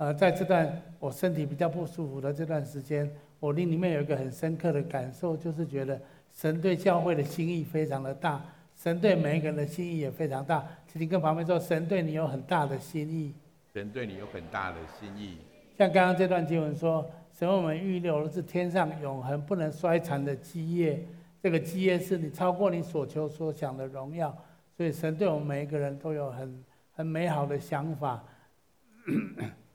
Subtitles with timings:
[0.00, 3.06] 呃，在这段我身体比较不舒服的这段时间，
[3.38, 6.00] 我心里面有一个很深刻的感受，就是觉得
[6.32, 8.42] 神对教会的心意非常的大，
[8.74, 10.66] 神对每一个人的心意也非常大。
[10.90, 13.34] 请你跟旁边说，神对你有很大的心意。
[13.74, 15.36] 神对你有很大的心意。
[15.76, 21.06] 像刚刚这段经文说，神为我们预留的是天上永恒不能衰残的基业，
[21.42, 24.34] 这个基业是你超过你所求所想的荣耀。
[24.78, 26.64] 所以神对我们每一个人都有很
[26.94, 28.24] 很美好的想法，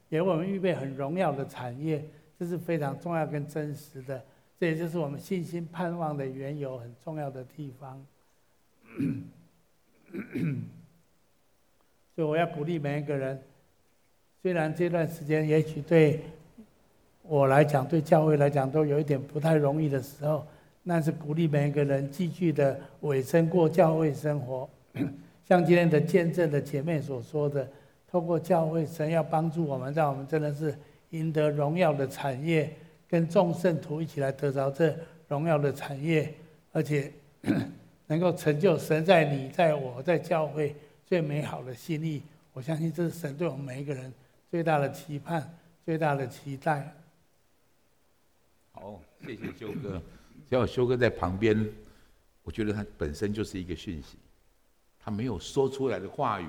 [0.08, 2.04] 也为我们预备很荣耀的产业。
[2.38, 4.22] 这是非常重要跟真实的，
[4.60, 8.04] 这也就是我们信心盼望的缘由，很重要的地方。
[12.14, 13.40] 所以我要鼓励每一个人，
[14.42, 16.20] 虽然这段时间也许对
[17.22, 20.46] 我来讲，对教会来讲都有一点不太容易的时候，
[20.86, 24.68] 但是鼓励每一个人继续的委身过教会生活。
[25.48, 27.66] 像今天的见证的姐妹所说的，
[28.10, 30.76] 透过教会，神要帮助我们，让我们真的是。
[31.10, 32.76] 赢得荣耀的产业，
[33.08, 34.94] 跟众圣徒一起来得着这
[35.28, 36.34] 荣耀的产业，
[36.72, 37.10] 而且
[38.08, 40.74] 能够成就神在你、在我、在教会
[41.06, 42.20] 最美好的心意。
[42.52, 44.12] 我相信这是神对我们每一个人
[44.50, 45.48] 最大的期盼、
[45.84, 46.92] 最大的期待。
[48.72, 50.02] 好，谢谢修哥。
[50.50, 51.66] 只要修哥在旁边，
[52.42, 54.18] 我觉得他本身就是一个讯息。
[54.98, 56.48] 他没有说出来的话语，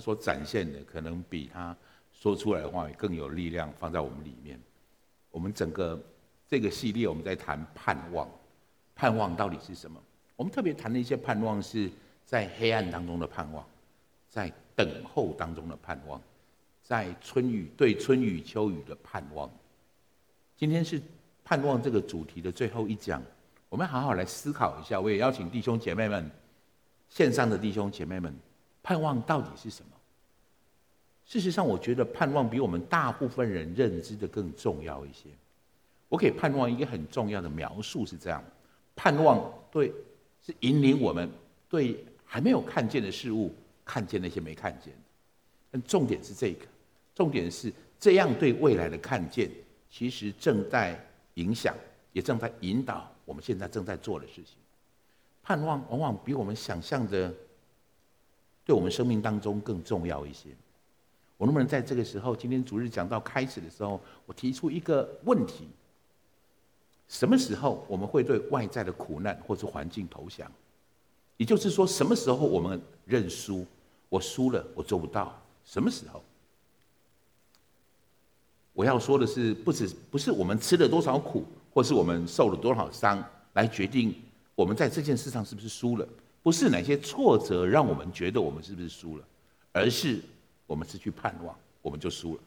[0.00, 1.76] 所展现的可能比他。
[2.12, 4.60] 说出来的话更有力量，放在我们里面。
[5.30, 5.98] 我们整个
[6.46, 8.28] 这个系列，我们在谈盼望。
[8.94, 9.98] 盼望到底是什么？
[10.36, 11.90] 我们特别谈的一些盼望，是
[12.26, 13.64] 在黑暗当中的盼望，
[14.28, 16.20] 在等候当中的盼望，
[16.82, 19.50] 在春雨对春雨秋雨的盼望。
[20.58, 21.00] 今天是
[21.42, 23.22] 盼望这个主题的最后一讲，
[23.70, 25.00] 我们好好来思考一下。
[25.00, 26.30] 我也邀请弟兄姐妹们，
[27.08, 28.34] 线上的弟兄姐妹们，
[28.90, 29.92] 盼望到底是什么？
[31.24, 35.28] 事实上，我觉得盼望比我们大部分人认知的更重要一些。
[36.08, 38.42] 我给盼望一个很重要的描述是这样：
[38.96, 39.94] 盼望对
[40.44, 41.30] 是引领我们
[41.68, 44.98] 对还没有看见的事物看见那些没看见的。
[45.70, 46.66] 但重点是这个，
[47.14, 49.48] 重点是这样对未来的看见，
[49.88, 51.00] 其实正在
[51.34, 51.76] 影响，
[52.12, 54.56] 也正在引导我们现在正在做的事情。
[55.44, 57.32] 盼望往往比我们想象的，
[58.70, 60.48] 对我们生命当中更重要一些。
[61.36, 65.66] 我能不能在这个时候，今天主日讲到开始的时候，我提出一个问题：
[67.08, 70.48] 什么时候我们会对外在的苦难或是环境投降？
[71.36, 73.66] 也就是说，什么时候我们认输？
[74.08, 75.36] 我输了，我做不到。
[75.64, 76.22] 什么时候？
[78.72, 81.44] 我要说的是，不止不是我们吃了多少苦，
[81.74, 83.20] 或是我们受了多少伤，
[83.54, 84.14] 来决定
[84.54, 86.06] 我们在这件事上是不是输了。
[86.42, 89.24] 不是哪些挫折让我们觉得我们是不是输了，
[89.72, 90.20] 而是。
[90.66, 91.52] 我们失去盼望，
[91.82, 92.40] 我们就输了。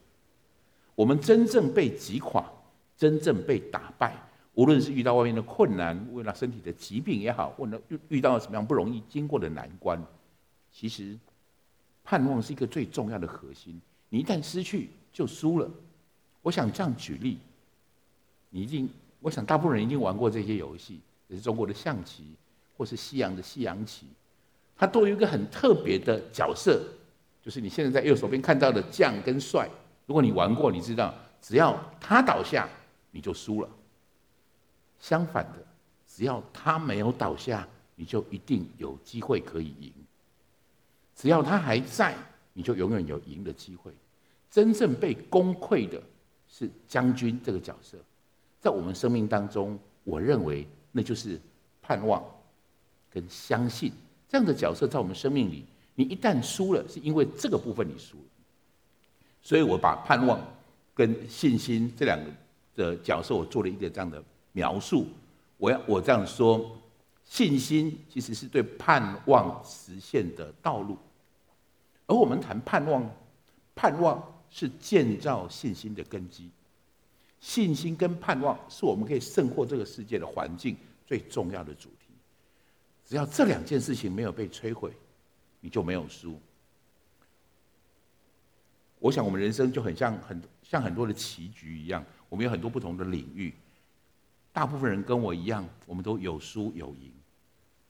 [0.94, 2.42] 我们真正被击垮，
[2.96, 4.16] 真正被打败，
[4.54, 10.02] 无论是遇到外面的困难，为了身体的疾病也好，或者遇遇到什么样不容易经过的难关，
[10.72, 11.18] 其实
[12.02, 13.78] 盼望是一个最重要的核心。
[14.08, 15.70] 你一旦失去，就输了。
[16.40, 17.36] 我想这样举例，
[18.48, 18.88] 你一定，
[19.20, 22.24] 我想大部分人已经玩过这些游戏，也是中国的象棋，
[22.76, 24.06] 或是西洋的西洋棋，
[24.76, 26.82] 它都有一个很特别的角色。
[27.42, 29.68] 就是你现在在右手边看到的将跟帅，
[30.06, 32.66] 如果你玩过，你知道，只要他倒下，
[33.10, 33.68] 你就输了。
[34.98, 35.58] 相反的，
[36.08, 39.92] 只要他没有倒下，你就一定有机会可以赢。
[41.14, 42.14] 只要他还在，
[42.54, 43.92] 你就永远有赢的机会。
[44.50, 46.02] 真正被攻溃的
[46.48, 47.98] 是将军这个角色，
[48.58, 51.38] 在我们生命当中，我认为那就是
[51.82, 52.24] 盼望
[53.14, 53.92] 跟相信
[54.28, 55.64] 这样的角色，在我们生命里。
[55.94, 58.24] 你一旦输了，是因为这个部分你输了，
[59.40, 60.44] 所以我把盼望
[60.92, 62.28] 跟信心这两个
[62.74, 64.20] 的角色，我做了一个这样的
[64.50, 65.06] 描述。
[65.56, 66.76] 我要我这样说，
[67.24, 70.98] 信心其实是对盼望实现的道路，
[72.08, 73.08] 而我们谈盼望，
[73.76, 74.20] 盼望
[74.50, 76.50] 是建造信心的根基，
[77.38, 80.76] 信心跟盼望是我们可以胜过这个世界的环境
[81.06, 82.03] 最重要的主题。
[83.04, 84.92] 只要这两件事情没有被摧毁。
[85.60, 86.38] 你就没有输。
[88.98, 93.54] 我想，我们人生就很像很像很多的棋局一样，我们有很多不同的领域。
[94.52, 97.10] 大部分人跟我一样，我们都有输有赢。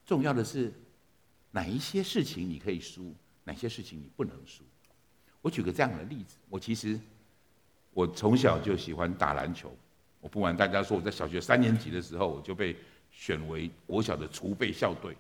[0.07, 0.73] 重要的是，
[1.51, 3.13] 哪一些事情你可以输，
[3.43, 4.63] 哪些事情你不能输。
[5.43, 6.97] 我举个这样的例子，我其实
[7.93, 9.77] 我从小就喜欢打篮球。
[10.21, 12.77] 我不瞒大家说，我在小学三年级的时候，我就被
[13.15, 15.17] 选为国小的储备校队。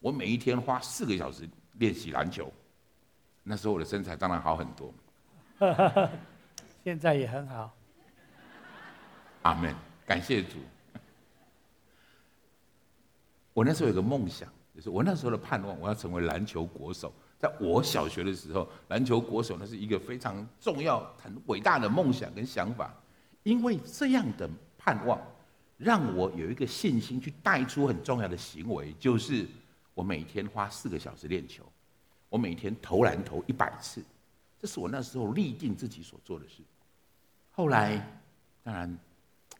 [0.00, 1.48] 我每一天花四个小时。
[1.78, 2.50] 练习篮球，
[3.42, 4.94] 那时候我的身材当然好很多。
[6.82, 7.70] 现在也很好。
[9.42, 9.74] 阿门，
[10.06, 10.56] 感谢主。
[13.52, 17.12] 我那时候有个梦想，就是我那时候的盼望，我要成为篮球国手。
[17.38, 22.90] 在我小学的时候，篮球国手那是一个非常重要、很伟大的梦想跟想法。
[23.42, 24.48] 因为这样的
[24.78, 25.20] 盼望，
[25.76, 29.46] 让我有一个信心去带出很重要的行为，就是
[29.94, 31.64] 我每天花四个小时练球，
[32.28, 34.02] 我每天投篮投一百次，
[34.60, 36.62] 这是我那时候立定自己所做的事。
[37.50, 38.20] 后来，
[38.62, 38.98] 当然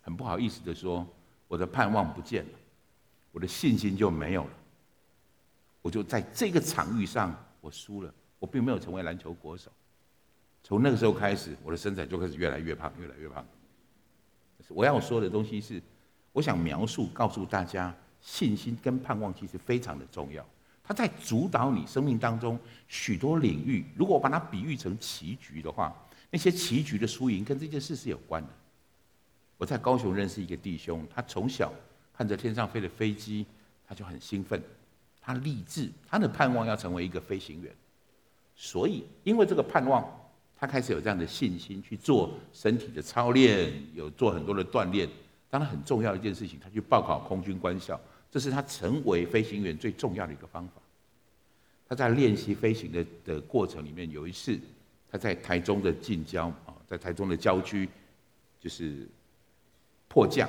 [0.03, 1.07] 很不好意思的说，
[1.49, 2.59] 我的盼望不见了，
[3.33, 4.51] 我的信心就没有了，
[5.83, 7.35] 我就在这个场域上。
[7.63, 9.73] 我输了，我并没有成为篮球国手。
[10.63, 13.45] 从那个时候开始，我的身材就开始越来越胖，越来越胖。
[14.69, 15.83] 我要说的东西是，
[16.37, 20.45] 我想描述、告诉大家，信心跟盼望其实非常的重要。
[20.85, 23.87] 它在主导你生命当中许多领域。
[23.97, 25.97] 如果我把它比喻成棋局的话，
[26.29, 28.51] 那些棋局的输赢跟这件事是有关的。
[29.57, 31.73] 我在高雄认识一个弟兄，他从小
[32.15, 33.47] 看着天上飞的飞机，
[33.89, 34.63] 他就很兴奋。
[35.23, 37.75] 他立志，他的盼望要成为一个飞行员，
[38.55, 40.07] 所以因为这个盼望，
[40.55, 45.09] 他开始有这样的信心去做身体的操练，有做很多的锻炼。
[45.57, 47.99] 当然，很重要一件事情，他去报考空军官校，
[48.31, 50.75] 这是他成为飞行员最重要的一个方法。
[51.89, 54.61] 他在练习飞行的的过程里面，有一次
[55.11, 57.89] 他在台中的近郊啊，在台中的郊区，
[58.61, 59.09] 就是
[60.09, 60.47] 迫降，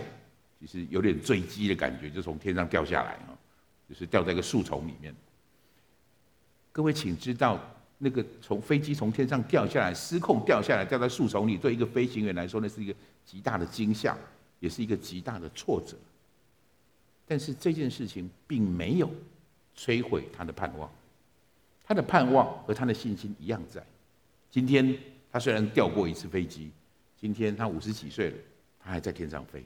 [0.59, 3.37] 就是有点坠机的感觉，就从天上掉下来啊。
[3.87, 5.15] 就是掉在一个树丛里面。
[6.73, 7.57] 各位请知道，
[7.97, 12.93] 那个从飞机从天上掉下来，失控掉下来，掉在树丛里，对一个飞行员来说，那是一个
[13.23, 14.17] 极大的惊吓，
[14.59, 15.97] 也是一个极大的挫折。
[17.25, 19.09] 但是这件事情并没有
[19.75, 20.89] 摧毁他的盼望，
[21.83, 23.85] 他的盼望和他的信心一样在。
[24.49, 24.97] 今天
[25.31, 26.71] 他虽然掉过一次飞机，
[27.19, 28.37] 今天他五十几岁了，
[28.79, 29.63] 他还在天上飞。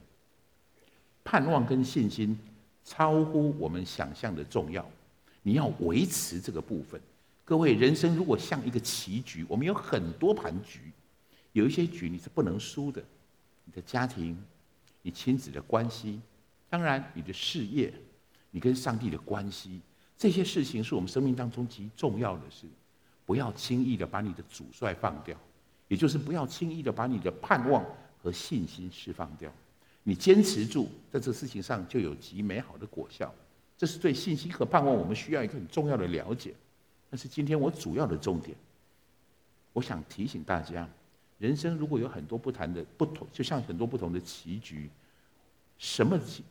[1.24, 2.38] 盼望跟信心。
[2.84, 4.84] 超乎我们想象的重要，
[5.44, 7.00] 你要维持这个部分。
[7.46, 10.92] 各位，人生如果像一个棋局，我们有很多盘局，
[11.54, 13.00] 有一些局你是不能输的。
[13.66, 14.36] 你的家庭，
[15.02, 16.20] 你亲子的关系，
[16.70, 17.94] 当然你的事业，
[18.52, 19.82] 你跟上帝的关系，
[20.18, 22.66] 这些事情是我们生命当中极重要的事。
[23.26, 25.38] 不要轻易的把你的主帅放掉，
[25.88, 27.86] 也就是不要轻易的把你的盼望
[28.22, 29.50] 和信心释放掉。
[30.04, 33.34] 你坚持住，在这事情上就有极美好的果效。
[33.78, 36.54] 这是对信心和盼望，我们需要一个很重要的了解。
[37.10, 38.58] 但是今天我主要的重点，
[39.72, 40.90] 我想提醒大家：
[41.42, 44.88] 人生如果有很多不谈的不同，就像很多不同的棋局，
[45.80, 46.44] 什么棋？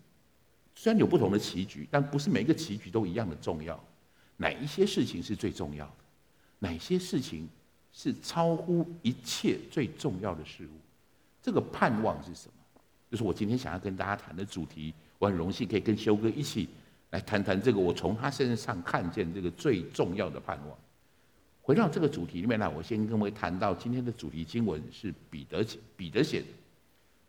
[0.75, 3.79] 虽然有不同的棋局，但不是每一个棋局都一样的重要。
[4.37, 5.93] 哪一些事情是最重要的？
[6.59, 7.49] 哪些事情
[7.93, 10.71] 是超乎一切最重要的事物？
[11.41, 12.81] 这个盼望是什么？
[13.09, 16.69] 就是我今天想要跟大家谈的主题，我很荣幸可以跟修哥一起
[17.11, 17.79] 来谈谈这个。
[17.79, 20.77] 我从他身上看见这个最重要的盼望。
[21.71, 26.47] 回到这个主题里面来，我先跟各位谈到今天的主题经文是彼得写，彼得写的。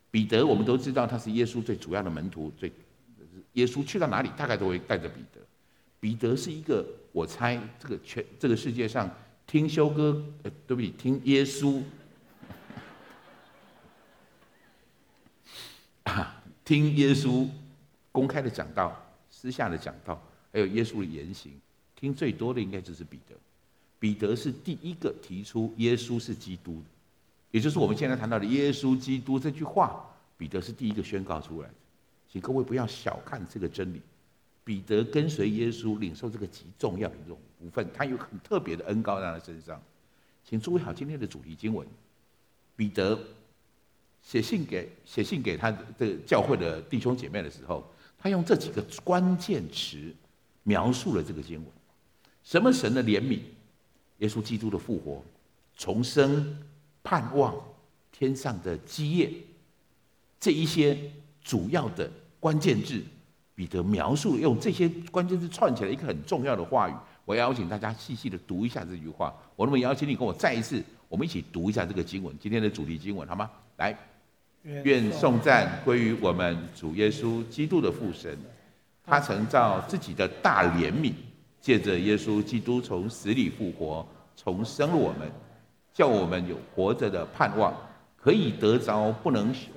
[0.10, 2.72] 彼得我们都知道他是耶稣最主要的门徒，最
[3.54, 5.40] 耶稣去到哪里大概都会带着彼得。
[6.00, 9.08] 彼得是一个，我猜这个全这个世界上
[9.46, 11.80] 听修哥，呃，对不起，听耶稣。
[16.66, 17.48] 听耶稣
[18.12, 20.19] 公开的讲道、私下的讲道，
[20.52, 21.52] 还有耶稣的言行，
[21.95, 23.36] 听最多的应该就是彼得。
[24.02, 26.86] 彼得是第一个提出耶稣是基督的，
[27.52, 30.04] 也就是我们现在谈到的耶稣基督这句话，
[30.40, 31.74] 彼得是第一个宣告出来的。
[32.28, 34.02] 请各位不要小看这个真理，
[34.64, 39.80] 彼得跟随耶稣，领受这个极重要的一种福分，他有很特别的恩膏在他身上。
[40.44, 41.88] 请注意好今天的主题经文，
[42.76, 43.18] 彼得。
[44.24, 47.84] 写信给写信给他的教会的弟兄姐妹的时候，
[48.20, 49.98] 他用这几个关键词
[50.62, 51.66] 描述了这个经文：
[52.44, 53.40] 什么神的怜悯，
[54.21, 55.23] 耶稣基督的复活、
[55.78, 56.57] 重生、
[57.04, 57.54] 盼望、
[58.11, 59.31] 天上的基业，
[60.40, 60.97] 这一些
[61.44, 62.09] 主要的
[62.40, 63.01] 关键字，
[63.54, 66.94] 彼得描述用这些关键字串起来一个很重要的话语。
[67.25, 69.33] 我邀请大家细细的读一下这句话。
[69.56, 73.49] 我那么邀请你跟我再一次，我们一起读一下这个经文，今天的主题经文，好吗？
[73.78, 73.97] 来。
[74.63, 78.37] 愿颂赞归于我们主耶稣基督的父神，
[79.04, 81.13] 他曾照自己的大怜悯，
[81.61, 85.31] 借着耶稣基督从死里复活，重生了我们，
[85.94, 87.71] 叫我们有活着的盼望，
[88.18, 89.68] 可以得着不能朽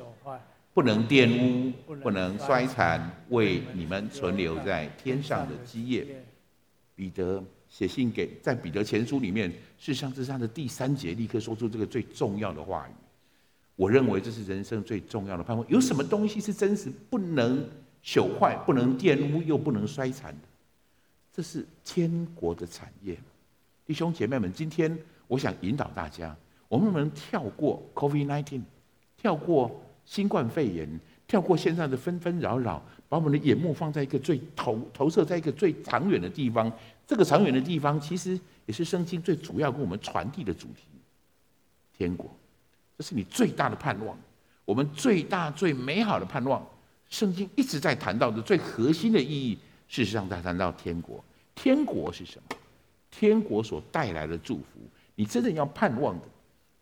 [0.72, 1.72] 不能玷污、
[2.02, 6.24] 不能衰残，为你们存留在天上的基业。
[6.96, 12.92] 彼得写信给在彼得前书里面，事实上这是他的第三节，立刻说出这个最重要的话语。
[13.76, 15.64] 我认为这是人生最重要的盼望。
[15.68, 17.64] 有什么东西是真实不能
[18.02, 20.48] 朽坏、不能玷污又不能衰残的？
[21.34, 23.18] 这是天国的产业。
[23.84, 26.34] 弟兄姐妹们，今天我想引导大家，
[26.68, 28.62] 我们能不能跳过 COVID-19，
[29.16, 30.88] 跳过新冠肺炎，
[31.26, 36.70] 跳过现在的纷纷扰扰，把我们的眼目放在一个最投投射在一个最长远的地方。
[37.04, 40.84] 这个长远的地方，其实也是圣经最主要跟我们传递的主题——
[41.98, 42.30] 天国。
[42.96, 44.16] 这是你最大的盼望，
[44.64, 46.64] 我们最大最美好的盼望。
[47.10, 51.22] 圣经一直在谈到的最核心的意义，事实上在谈到天国。
[51.54, 52.56] 天国是什么？
[53.10, 54.80] 天国所带来的祝福，
[55.14, 56.24] 你真正要盼望的。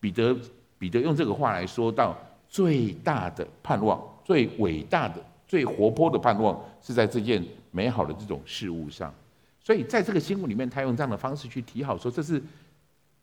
[0.00, 0.36] 彼得
[0.78, 2.16] 彼得用这个话来说到
[2.48, 9.14] 最大的盼望、最伟大的、最活泼的盼望，是在这件美好的这种事物上。
[9.60, 12.42] 所以在这个经文里面，他用这样的方式去提好说，这是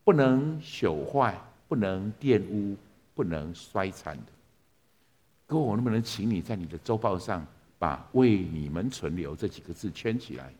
[0.03, 1.39] 不能朽坏。
[1.69, 2.75] 不能玷污，
[3.13, 4.23] 不能衰残的。
[5.45, 7.45] 各位，我能不能请你在你的周报上
[7.79, 10.53] 把“为你们存留”这几个字圈起来？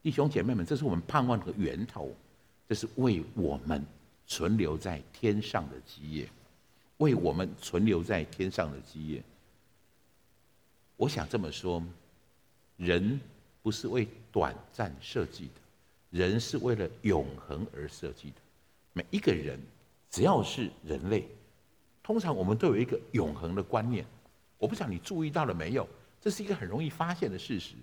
[0.00, 2.14] 弟兄姐妹们，这是我们盼望的源头，
[2.68, 3.84] 这是为我们
[4.26, 6.28] 存留在天上的基业，
[6.98, 9.22] 为我们存留在天上的基业。
[10.96, 11.82] 我想这么说：
[12.76, 13.18] 人
[13.62, 15.52] 不是为短暂设计的，
[16.10, 18.36] 人是为了永恒而设计的。
[18.92, 19.58] 每一个人，
[20.10, 21.26] 只要是人类，
[22.02, 24.04] 通常我们都有一个永恒的观念。
[24.58, 25.88] 我不知道你注意到了没有？
[26.20, 27.74] 这是一个很容易发现的事实。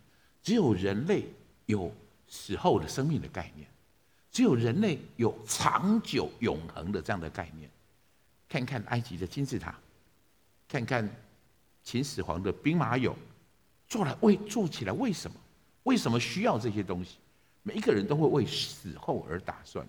[0.44, 1.26] 只有人类
[1.66, 1.92] 有
[2.28, 3.68] 死后的生命的概念，
[4.30, 7.70] 只有人类有长久永恒的这样的概念。
[8.48, 9.76] 看看埃及的金字塔，
[10.68, 11.10] 看看
[11.84, 13.14] 秦始皇的兵马俑，
[13.88, 15.36] 做了为做起来为什么？
[15.84, 17.18] 为什么需要这些东西？
[17.64, 19.88] 每一个人都会为死后而打算。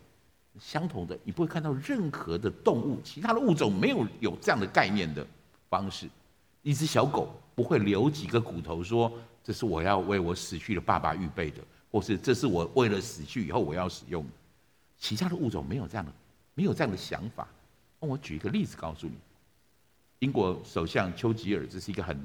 [0.59, 5.27] 相同的，你不会看到任何的动物，其他的物种没有有这样的概念的
[5.69, 6.09] 方式。
[6.67, 9.13] 一只小狗不会留几个骨头，说
[9.45, 14.31] 这是我要为我死去的爸爸预备的，或是这是我为了死去以后我要使用的。
[14.99, 16.11] 其他的物种没有这样的，
[16.55, 17.47] 没有这样的想法。
[18.01, 19.13] 那我举一个例子告诉你，
[20.19, 22.19] 英国首相丘吉尔，这是一个很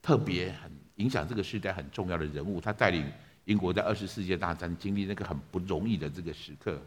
[0.00, 3.04] 特别、很影响这个时代很重要的人物，他带领
[3.46, 6.80] 英国在二十世界大战经历那个很不容易的这个时刻。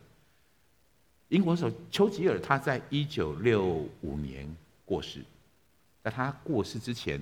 [1.28, 4.48] 英国首丘吉尔，他在一九六五年
[4.86, 5.22] 过世，
[6.04, 7.20] 在他过世之前，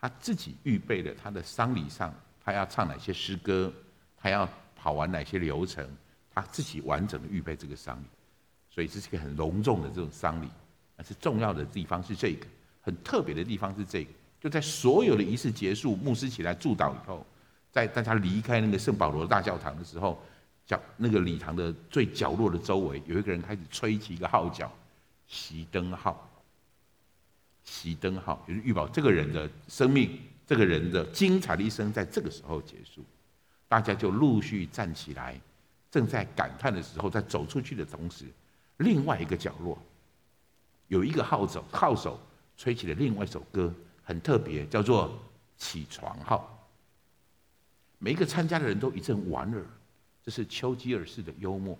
[0.00, 2.14] 他自己预备了他的丧礼上，
[2.44, 3.72] 他要唱哪些诗歌，
[4.16, 5.84] 他要跑完哪些流程，
[6.32, 8.06] 他自己完整的预备这个丧礼，
[8.70, 10.48] 所以这是一个很隆重的这种丧礼。
[10.96, 12.46] 但是重要的地方是这个，
[12.80, 14.10] 很特别的地方是这个，
[14.40, 17.26] 就在所有的仪式结束，牧师起来祝祷以后，
[17.70, 20.22] 在大家离开那个圣保罗大教堂的时候。
[20.64, 24.70] 角那个礼堂的最角落的周围，有一个人开始吹起一个号角，
[25.28, 26.30] 熄灯号。
[27.66, 33.04] 熄灯号就是预保这个人的生命，这个人的精彩的一生在这个时候结束。
[33.68, 35.40] 大家就陆续站起来，
[35.90, 38.26] 正在感叹的时候，在走出去的同时，
[38.78, 39.78] 另外一个角落
[40.88, 42.20] 有一个号手，号手
[42.56, 43.72] 吹起了另外一首歌，
[44.04, 45.18] 很特别，叫做
[45.56, 46.68] 起床号。
[47.98, 49.64] 每一个参加的人都一阵莞尔。
[50.24, 51.76] 这是丘吉尔式的幽默。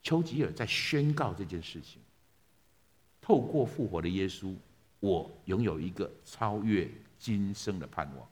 [0.00, 2.00] 丘吉尔在宣告这件事情：
[3.20, 4.54] 透过复活的耶稣，
[5.00, 6.88] 我拥有一个超越
[7.18, 8.28] 今生的盼望。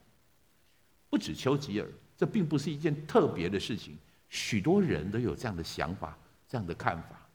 [1.11, 3.97] 不止丘吉尔，这并不是一件特别的事情，
[4.29, 7.27] 许多人都有这样的想法、这样的看法。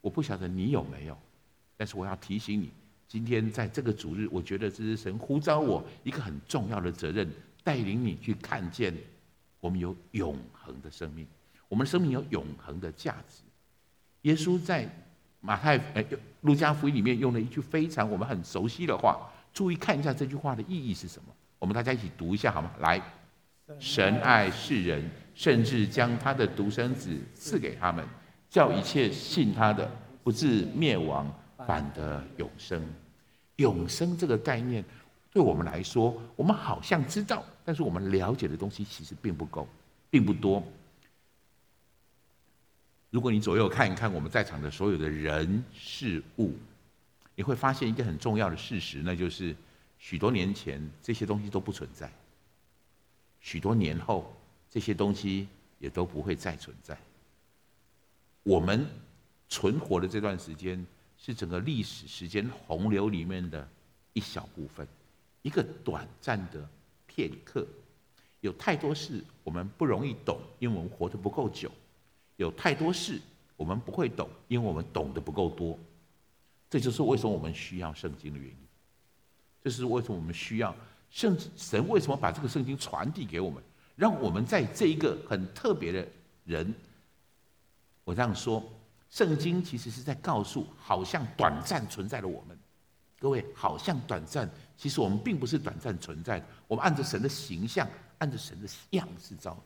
[0.00, 1.18] 我不晓得你有没有，
[1.76, 2.70] 但是我要提醒你，
[3.08, 7.28] 今天在这个主日，我觉得这是神呼召我一个很重要的责任，
[7.64, 8.94] 带领你去看见
[9.58, 11.26] 我们有永恒的生命。
[11.68, 13.42] 我们生命有永恒的价值。
[14.22, 14.88] 耶稣在
[15.46, 16.04] 马太、哎，
[16.40, 19.16] 路加福音里面用了一句非常我们很熟悉的话，
[19.54, 21.32] 注意看一下这句话的意义是什么？
[21.60, 22.70] 我们大家一起读一下好吗？
[22.80, 23.00] 来，
[23.78, 28.04] 神爱世人，甚至将他的独生子赐给他们，
[28.50, 29.88] 叫一切信他的
[30.24, 31.32] 不至灭亡，
[31.64, 32.82] 反得永生。
[33.56, 34.84] 永生这个概念，
[35.32, 39.68] 对我们来说，我们好像知道，但是我们了解的东西其实并不够，
[40.10, 40.62] 并不多。
[43.16, 46.52] 如果你左右看一看我们在场的所有的人事物，
[47.34, 49.56] 你会发现一个很重要的事实，那就是
[49.98, 52.12] 许多年前这些东西都不存在，
[53.40, 54.36] 许多年后
[54.68, 56.94] 这些东西也都不会再存在。
[58.42, 58.86] 我们
[59.48, 63.66] 存活的这段时间是整个历史时间洪流里面的
[64.12, 64.86] 一小部分，
[65.40, 66.68] 一个短暂的
[67.06, 67.66] 片刻。
[68.42, 71.72] 有太多事我们不容易懂，因为我们活得不够久。
[72.36, 73.20] 有太多事
[73.56, 75.78] 我们不会懂，因为我们懂得不够多。
[76.68, 78.56] 这就是为什么我们需要圣经的原因。
[79.62, 80.74] 这是为什么我们需要
[81.10, 81.88] 圣神？
[81.88, 83.62] 为什么把这个圣经传递给我们，
[83.94, 86.06] 让我们在这一个很特别的
[86.44, 86.74] 人？
[88.04, 88.62] 我这样说，
[89.10, 92.56] 圣经其实是在告诉，好像短暂存在的我们。
[93.18, 96.46] 各位，好像短暂，其实我们并不是短暂存在的。
[96.68, 97.88] 我们按着神的形象，
[98.18, 99.62] 按着神的样式造的。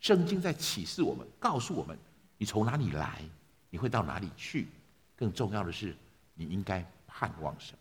[0.00, 1.98] 圣经在启示我们，告诉我们：
[2.40, 3.20] 你从哪里来，
[3.68, 4.66] 你会到哪里去。
[5.14, 5.94] 更重要的是，
[6.32, 7.78] 你应该盼望什么？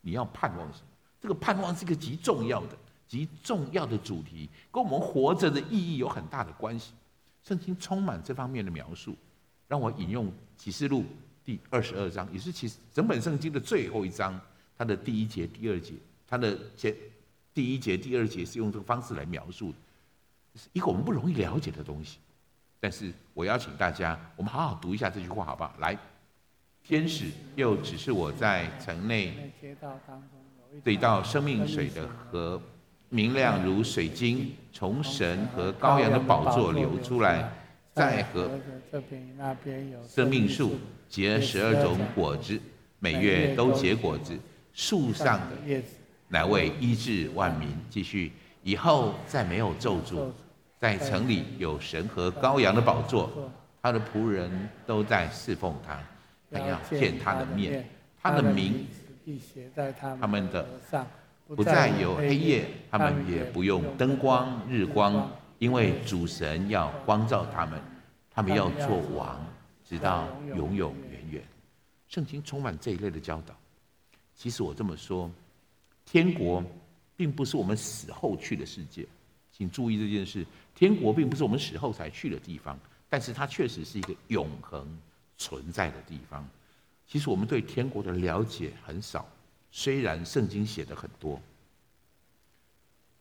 [0.00, 0.86] 你要盼望什么？
[1.20, 6.92] 这个盼望是一个极重要的、极重要的主题，跟我们活着的意义有很大的关系。
[7.42, 9.16] 圣经充满这方面的描述。
[9.66, 11.04] 让我引用启示录
[11.44, 14.40] 第二十二章，也是其实整本圣经的最后一章。
[14.78, 15.94] 它的第一节、第二节，
[16.28, 16.94] 它的前
[17.52, 19.78] 第一节、第二节是用这个方式来描述的，
[20.54, 22.18] 是一个我们不容易了解的东西。
[22.86, 25.74] 但是我邀请大家，我们好好读一下这句话，好不好？
[25.80, 25.98] 来，
[26.84, 27.24] 天使
[27.56, 29.50] 又指示我在城内
[30.84, 32.62] 对到生命水的河，
[33.08, 37.50] 明亮如水晶，从神和羔羊的宝座流出来，
[37.92, 38.48] 在河
[38.92, 40.76] 这边那边有生命树，
[41.08, 42.56] 结十二种果子，
[43.00, 44.38] 每月都结果子。
[44.72, 45.88] 树上的叶子，
[46.28, 47.68] 乃为医治万民。
[47.90, 48.30] 继续，
[48.62, 50.30] 以后再没有咒诅，
[50.78, 55.98] 在城里有神和羔羊的宝座，他的仆人都在侍奉他，
[56.50, 57.88] 他要见他的面，
[58.22, 58.86] 他的名
[59.24, 61.06] 必写在他们的上，
[61.48, 67.80] 不再有黑夜，他们也不用灯光、日光，因为主神要光照他们，
[68.30, 69.42] 他们要做王，
[69.88, 71.42] 直到永永远远。
[72.08, 73.54] 圣经充满这一类的教导。
[74.34, 75.30] 其实我这么说，
[76.04, 76.62] 天国
[77.16, 79.06] 并不是我们死后去的世界，
[79.50, 80.44] 请注意这件事。
[80.76, 82.78] 天国并不是我们死后才去的地方，
[83.08, 84.86] 但是它确实是一个永恒
[85.36, 86.48] 存在的地方。
[87.08, 89.28] 其实我们对天国的了解很少，
[89.72, 91.40] 虽然圣经写的很多。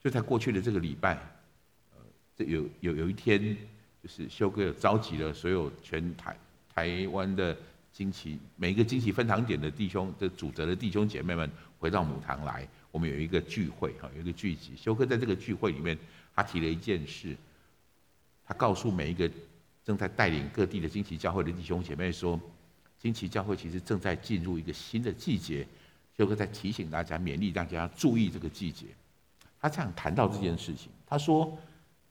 [0.04, 1.16] 就在过去的这个礼拜，
[1.96, 2.02] 呃，
[2.38, 3.58] 这有有有一天，
[4.04, 6.38] 就是修哥召集了所有全台
[6.72, 7.58] 台湾的。
[7.96, 14.74] 惊奇，每一个惊奇分堂点的弟兄的主责的弟兄姐妹们回到母堂来，我们有一个聚会哈，有一个聚集。
[14.76, 15.98] 修哥在这个聚会里面，
[16.36, 17.38] 他提了一件事，
[18.46, 19.30] 他告诉每一个
[19.84, 22.40] 正在带领各地的惊奇教会的弟兄姐妹说，
[23.00, 25.68] 惊奇教会其实正在进入一个新的季节。
[26.18, 28.86] 修哥在提醒大家，勉励大家注意这个季节。
[29.60, 31.58] 他这样谈到这件事情，他说，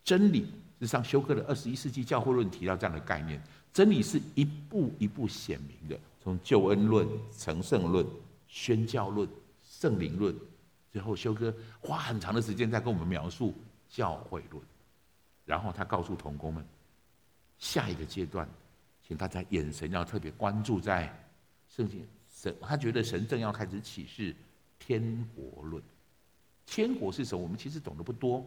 [0.03, 0.47] 真理
[0.81, 3.41] 是上修哥的二十一世纪教会论提到这样的概念。
[3.73, 8.07] 真理是一步一步显明的，从救恩论、成圣论、
[8.47, 9.29] 宣教论、
[9.63, 10.35] 圣灵论，
[10.93, 13.55] 最后修哥花很长的时间在跟我们描述
[13.89, 14.63] 教会论，
[15.45, 16.65] 然后他告诉童工们，
[17.59, 18.49] 下一个阶段，
[19.07, 21.13] 请大家眼神要特别关注在
[21.69, 24.35] 圣经神，他觉得神正要开始启示
[24.79, 25.83] 天国论。
[26.67, 27.43] 天国是什么？
[27.43, 28.45] 我们其实懂得不多。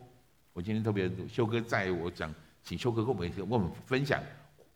[0.53, 2.33] 我今天特别修哥在我讲，
[2.63, 4.21] 请修哥跟我们跟我们分享。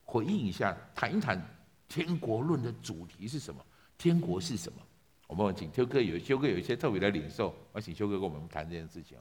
[0.04, 1.42] 回应一下，谈一谈
[1.88, 3.66] 天国论的主题是什么？
[3.98, 4.80] 天国是什么？
[5.28, 9.18] 我们请修哥有修哥有一些特别的领受，我请修哥跟我们谈这件事情。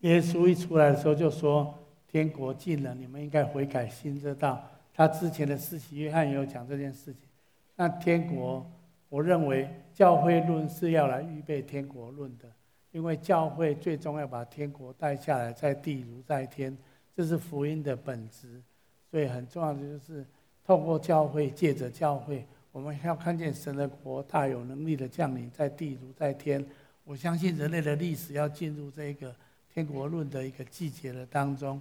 [0.00, 1.74] 耶稣一出来的时候就说
[2.10, 4.62] ：“天国近了，你们应该悔改，新这道。”
[4.94, 7.28] 他之前的施洗约翰也有讲这件事情。
[7.74, 8.64] 那天国，
[9.10, 12.48] 我认为教会论是要来预备天国论的，
[12.92, 16.74] 因为教会最终要把天国带下来，在地如在天，
[17.14, 18.62] 这是福音的本质。
[19.10, 20.24] 所以很重要的就是，
[20.64, 26.64] 透过教会，借着教会，我们要看见神的国大有能力的降临在地如在天。
[27.04, 29.34] 我相信人类的历史要进入这个
[29.74, 31.78] 天国论的一个季节的当中。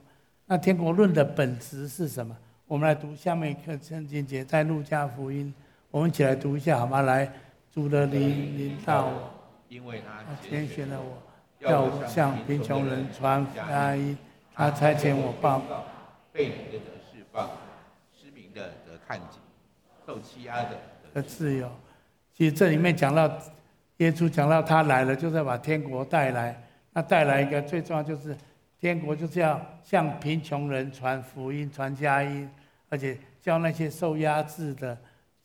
[0.47, 2.35] 那天国论的本质是什么？
[2.67, 5.51] 我们来读下面一课圣经节，在路加福音，
[5.89, 7.01] 我们一起来读一下好吗？
[7.01, 7.27] 来，
[7.73, 9.31] 主的灵临到我，
[9.69, 11.17] 因为他拣选了我，
[11.67, 13.57] 要我向贫穷人传福
[13.97, 14.15] 音，
[14.53, 15.63] 他差遣我报
[16.31, 17.49] 被掳的得释放。
[18.13, 19.39] 失明的得看见，
[20.05, 20.77] 受欺压的
[21.11, 21.67] 得自由。
[22.35, 23.27] 其实这里面讲到，
[23.97, 26.61] 耶稣讲到他来了，就是要把天国带来。
[26.93, 28.37] 那带来一个最重要就是，
[28.85, 32.47] 天国就是要向贫穷人传福音、传佳音，
[32.87, 34.95] 而且叫那些受压制的、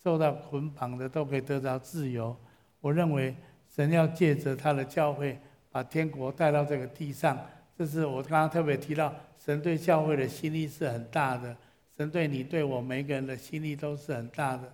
[0.05, 2.37] 受到捆绑的都可以得到自由。
[2.83, 3.35] 我认为
[3.75, 5.39] 神要借着他的教会，
[5.71, 7.35] 把天国带到这个地上。
[7.79, 9.11] 这是我刚刚特别提到，
[9.43, 11.57] 神对教会的心意是很大的。
[11.97, 14.71] 神对你、对我每个人的心力都是很大的。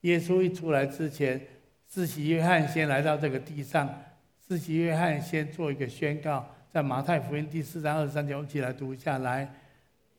[0.00, 1.40] 耶稣一出来之前，
[1.86, 3.88] 自己约翰先来到这个地上。
[4.40, 9.18] 自己约翰先做一个宣告，在马太福音第四章二十三节，我们一起来读一下。
[9.18, 9.50] 来，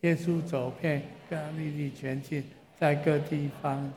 [0.02, 2.44] 耶稣走遍各利地全境，
[2.80, 3.94] 在各地方。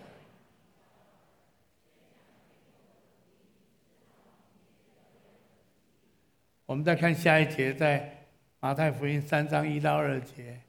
[6.67, 8.27] 我们再看下一节，在
[8.61, 10.61] 马太福音三章一到二节，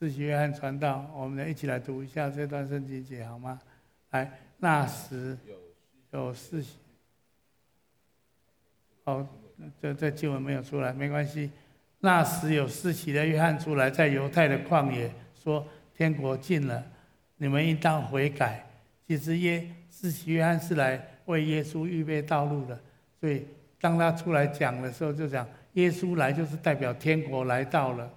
[0.00, 3.60] 四喜约翰传道，我们来一起来读一下这段圣经节好吗？
[4.10, 5.38] 来，那时
[6.10, 6.76] 有四喜，
[9.04, 9.24] 好。
[9.80, 11.50] 这这经文没有出来，没关系。
[12.00, 15.10] 那时有施洗的约翰出来，在犹太的旷野
[15.42, 16.82] 说：“天国近了，
[17.36, 18.64] 你们应当悔改。”
[19.06, 22.78] 其实耶施洗约翰是来为耶稣预备道路的，
[23.20, 23.44] 所以
[23.80, 28.10] 当他出来讲的时候，就讲耶稣来就是代表天国来到了。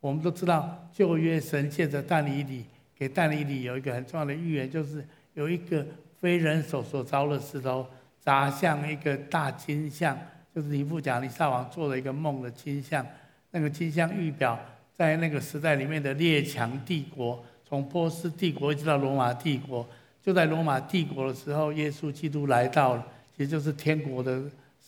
[0.00, 2.64] 我们都知道旧约神借着但以理
[2.96, 5.04] 给但以理有一个很重要的预言，就是
[5.34, 5.84] 有一个
[6.20, 7.86] 非人手所凿的石头
[8.20, 10.16] 砸向一个大金像，
[10.56, 13.06] 就是尼布甲尼撒王做了一个梦的金像。
[13.50, 14.58] 那个金像预表
[14.96, 19.86] 在那个时代里面的列强帝国，从波斯帝国一直到罗马帝国。
[20.24, 24.40] 就在罗马帝国的时候，耶稣基督来到了，其实就是天国的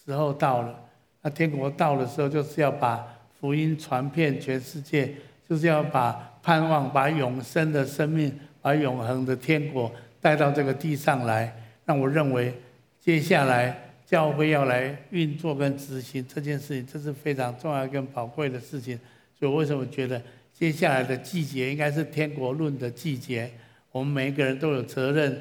[0.06, 0.74] 时候到了。
[1.20, 3.06] 那天国到的时候，就是要把
[3.38, 5.12] 福音传遍全世界，
[5.46, 11.54] 就是要把盼望、把永生的生命、把永恒的天国带到这个地上来。
[11.84, 12.54] 那我认为，
[13.02, 13.87] 接下来。
[14.08, 18.98] 教会要来运作跟执行这件事情，这是非常重要跟宝贵的事情。
[19.38, 23.50] 所以，为什么觉得接下来的季节应该是天国论的季节？
[23.92, 25.38] 我们每一个人都有责任，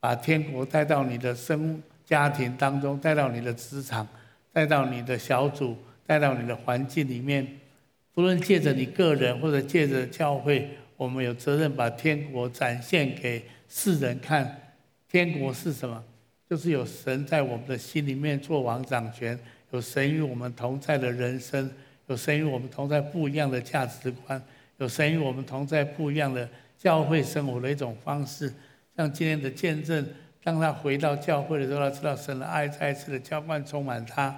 [0.00, 4.04] 把天国带到你的生家庭当中，带到你的职场，
[4.52, 7.46] 带到你的小组，带到你的环境里面。
[8.12, 14.74] 不论借着你个人或者借着教会，我们有责任把天国展现给世人看。
[15.08, 16.02] 天国是什么？
[16.48, 19.38] 就是有神在我们的心里面做王掌权，
[19.72, 21.68] 有神与我们同在的人生，
[22.06, 24.40] 有神与我们同在不一样的价值观，
[24.78, 28.52] 有神与我们同在不一样的教会生活的一种方式。
[28.96, 30.06] 像今天的见证，
[30.44, 34.32] 当他回到教会的时候，他知道神的爱再一次的浇灌充满他；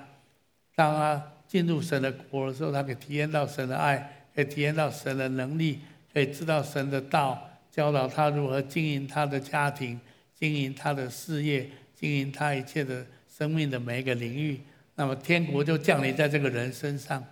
[0.74, 5.80] 当他进入神的国的时候，他可以体验到神的爱，可以体验到神的能力，
[6.12, 10.00] 可以知道神的道，教导他如何经营他的家庭，
[10.34, 11.68] 经营他的事业。
[11.98, 14.60] 经营他一切的生命的每一个领域，
[14.94, 17.24] 那么天国就降临在这个人身上。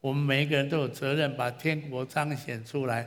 [0.00, 3.06] 我们每一个人都有责任把天国彰显出来，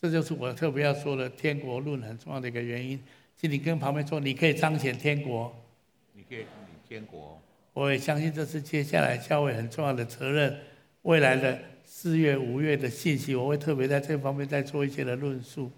[0.00, 2.98] 这就是我特别要说的天国论很重要的一个原因。
[3.36, 5.54] 请你跟旁边说，你可以彰显天国，
[6.14, 6.46] 你可以领
[6.88, 7.38] 天国。
[7.74, 10.56] 我也相信这是接下来教会很重要的责任。
[11.02, 15.70] 未来的四月、五月的信息，我会特别在这方面再做一些的论述。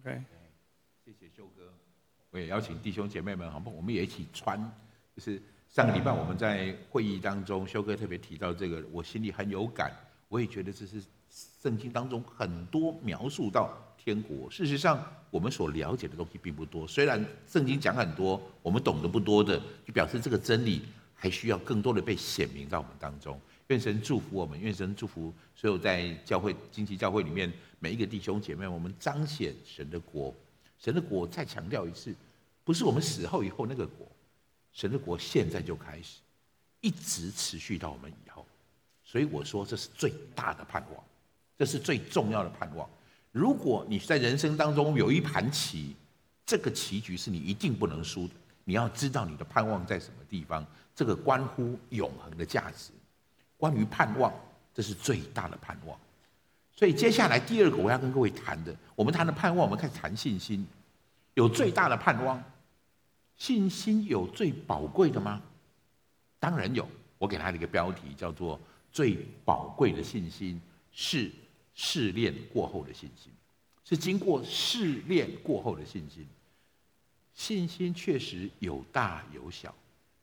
[0.00, 0.20] OK。
[2.30, 3.74] 我也邀请弟兄姐妹们，好不？
[3.76, 4.58] 我们也一起穿。
[5.16, 9.92] 就是上个礼拜我们在会议当中，修哥特别提到这个，我心里很有感。
[10.28, 11.02] 我也觉得这是
[11.60, 14.48] 圣经当中很多描述到天国。
[14.48, 16.86] 事实上，我们所了解的东西并不多。
[16.86, 20.82] 虽然圣经讲很多，我们懂得不多的，就表示这个真理
[21.14, 23.38] 还需要更多的被显明在我们当中。
[23.66, 30.32] 愿神祝福我们，愿神祝福所有在教会、经济教会里面每一个弟兄姐妹，我们彰显神的国。
[30.80, 32.14] 神的国再强调一次，
[32.64, 34.06] 不是我们死后以后那个国，
[34.72, 36.20] 神的国现在就开始，
[36.80, 38.46] 一直持续到我们以后。
[39.04, 41.04] 所以我说这是最大的盼望，
[41.58, 42.88] 这是最重要的盼望。
[43.30, 45.94] 如果你在人生当中有一盘棋，
[46.46, 48.34] 这个棋局是你一定不能输的。
[48.64, 50.64] 你要知道你的盼望在什么地方，
[50.94, 52.90] 这个关乎永恒的价值。
[53.56, 54.32] 关于盼望，
[54.72, 55.98] 这是最大的盼望。
[56.74, 60.66] 所以接下来第二个我要跟各位谈的，我们谈的盼望，我们开始谈信心。
[61.34, 62.42] 有最大的盼望，
[63.36, 65.42] 信心有最宝贵的吗？
[66.38, 66.88] 当然有。
[67.18, 68.58] 我给他的一个标题叫做
[68.90, 70.58] “最宝贵的信心
[70.90, 71.30] 是
[71.74, 73.30] 试炼过后的信心”，
[73.84, 76.26] 是经过试炼过后的信心。
[77.34, 79.74] 信心确实有大有小，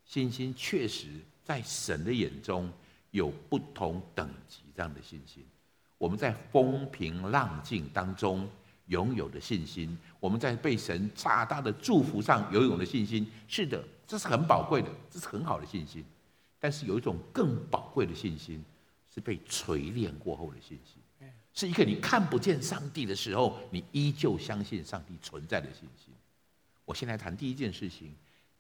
[0.06, 1.08] 信心确实
[1.44, 2.68] 在神的眼中
[3.12, 5.46] 有不同等级这样的信心。
[5.98, 8.48] 我们在风平浪静当中
[8.86, 16.06] 拥有的信心，我们在被神大大的祝福上拥有的信心，是的，这是很宝贵的，这是很好的信心。
[16.60, 18.64] 但是有一种更宝贵的信心，
[19.14, 26.14] 是被锤炼过后的信心，是一个你看不见上帝的时候，你依旧相信上帝存在的信心。
[26.86, 28.14] 我先来谈第一件事情，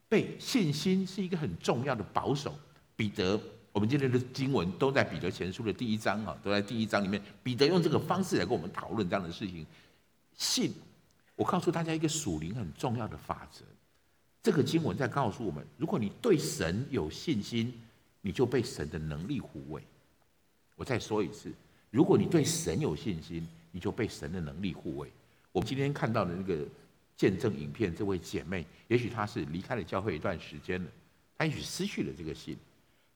[0.09, 2.57] 被信心是一个很重要的保守。
[2.95, 3.39] 彼得。
[3.77, 7.21] 我们今天的经文都在彼得前书的第一章啊，都在第一章里面。
[7.43, 9.63] 彼得用这个方式来跟我们讨论这样的事情。
[10.35, 10.73] 信，
[11.35, 13.63] 我告诉大家一个属灵很重要的法则。
[14.41, 17.71] 这个经文在告诉我们：如果你对神有信心，
[18.21, 19.83] 你就被神的能力护卫。
[20.75, 21.53] 我再说一次，
[21.91, 25.07] 如果你对神有信心，你就被神的能力护卫。
[25.51, 26.65] 我们今天看到的那个
[27.15, 30.89] 见证影片，这位姐妹，也许她是离开了教会一段时间了，
[31.37, 32.57] 她也许失去了这个信。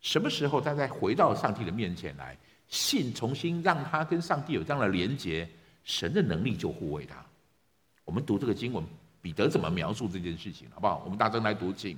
[0.01, 2.35] 什么时候他再回到上帝的面前来，
[2.67, 5.47] 信重新让他跟上帝有这样的连结，
[5.83, 7.23] 神的能力就护卫他。
[8.03, 8.83] 我们读这个经文，
[9.21, 11.01] 彼得怎么描述这件事情，好不好？
[11.05, 11.97] 我们大声来读经。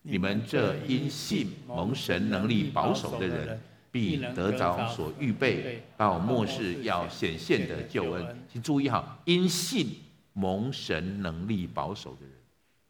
[0.00, 8.46] 你们这因信蒙神能力保守的人，必得着所预备到末世要显现的救恩。
[8.50, 9.96] 请注意哈，因信
[10.32, 12.32] 蒙神能力保守的人，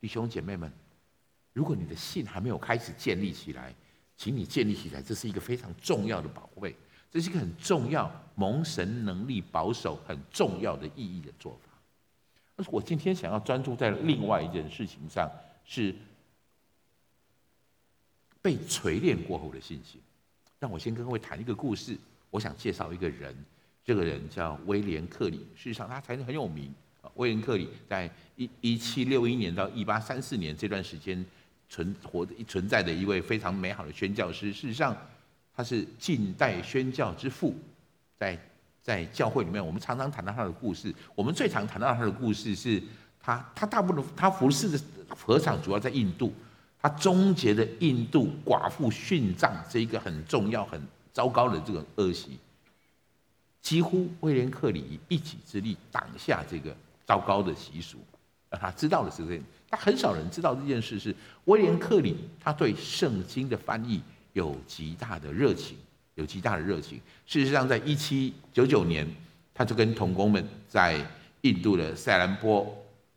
[0.00, 0.72] 弟兄姐妹们，
[1.52, 3.72] 如果你的信还没有开始建立起来，
[4.16, 6.74] 请你建立起来，这是一个非常重要的宝贝，
[7.10, 11.72] 这是一个很重要蒙神能力保守很重要的意义的做法。
[12.56, 15.30] 但是我今天想要专注在另外一件事情上，
[15.64, 15.94] 是。
[18.42, 19.98] 被锤炼过后的信心，
[20.58, 21.96] 让我先跟各位谈一个故事。
[22.28, 23.34] 我想介绍一个人，
[23.82, 25.38] 这个人叫威廉克里。
[25.56, 26.70] 事实上，他才很有名。
[27.14, 31.24] 威廉克里在一一七六一年到一八三四年这段时间
[31.68, 34.52] 存活的存在的一位非常美好的宣教师。
[34.52, 34.96] 事实上，
[35.54, 37.54] 他是近代宣教之父。
[38.16, 38.38] 在
[38.82, 40.94] 在教会里面，我们常常谈到他的故事。
[41.14, 42.82] 我们最常谈到他的故事是
[43.20, 44.78] 他，他大部分他服侍的
[45.16, 46.32] 禾场主要在印度。
[46.80, 50.78] 他终结了印度寡妇殉葬这一个很重要、很
[51.14, 52.38] 糟糕的这个恶习，
[53.62, 57.96] 几乎威廉克里以一己之力挡下这个糟糕的习俗。
[58.50, 59.40] 让他知道的是这，
[59.74, 61.12] 他很少人知道这件事是
[61.46, 64.00] 威廉克里，他对圣经的翻译
[64.32, 65.76] 有极大的热情，
[66.14, 67.00] 有极大的热情。
[67.26, 69.04] 事实上，在一七九九年，
[69.52, 71.04] 他就跟同工们在
[71.40, 72.64] 印度的塞兰坡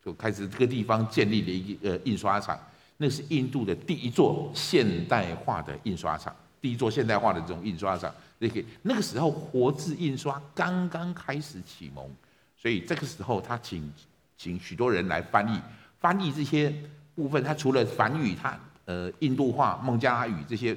[0.04, 2.60] 就开始这个地方建立了一个印刷厂。
[2.98, 8.12] 那是印度的第一座现代化的印刷厂，第一座现代化的这种印刷厂。
[8.40, 12.10] 那个那个时候活字印刷刚刚开始启蒙，
[12.60, 13.94] 所以这个时候他请
[14.36, 15.60] 请许多人来翻译，
[16.00, 16.74] 翻译这些
[17.16, 17.44] 部分。
[17.44, 20.76] 他除了梵语，他呃印度话、孟加拉语这些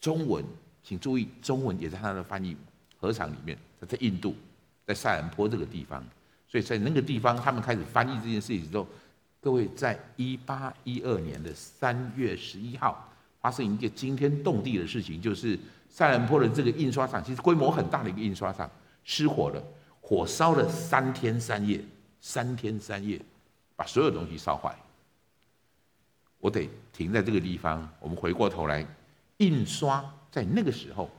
[0.00, 0.44] 中文，
[0.82, 2.56] 请注意中文也在他的翻译
[2.98, 3.56] 合场里面。
[3.80, 4.34] 他在印度，
[4.86, 6.04] 在塞兰坡这个地方，
[6.48, 8.86] 所以在那个地方他们开始翻译这件事情之后。
[9.42, 18.70] 各位，在一八一二年的三月十一号，发生一件惊天动地的事情，就是塞兰坡的这个印刷厂，其实规模很大的一个印刷厂
[19.02, 19.64] 失火了，
[20.02, 21.82] 火烧了三天三夜，
[22.20, 23.18] 三天三夜，
[23.80, 24.76] 把所有东西烧坏。
[26.38, 28.86] 我得停在这个地方，我们回过头来，
[29.38, 31.10] 印刷在那个时候，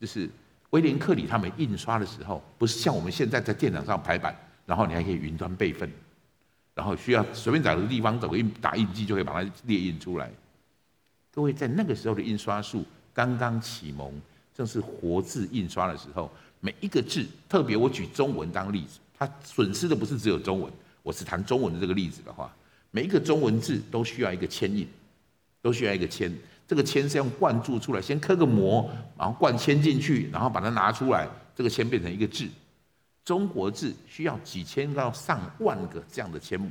[0.00, 0.28] 就是
[0.70, 5.88] 威廉克里他们印刷的时候，不是像我们现在在电脑上排版，然后你还可以云端备份。
[6.74, 10.28] 然后需要随便找个地方，走个印打印机就可以把它列印出来。
[11.30, 14.12] 各位在那个时候的印刷术刚刚启蒙，
[14.52, 20.72] 正是活字印刷的时候，每一个字，特别我举中文当例子，它损失的不是只有中文。
[21.02, 22.54] 我是谈中文的这个例子的话，
[22.90, 24.86] 每一个中文字都需要一个铅印，
[25.62, 26.32] 都需要一个铅。
[26.66, 32.46] 这个铅是用灌注出来，先刻个模，然后灌铅进去，然后把它拿出来，这个铅变成一个字。
[33.24, 36.70] 中国字需要几千到上万个这样的铅模，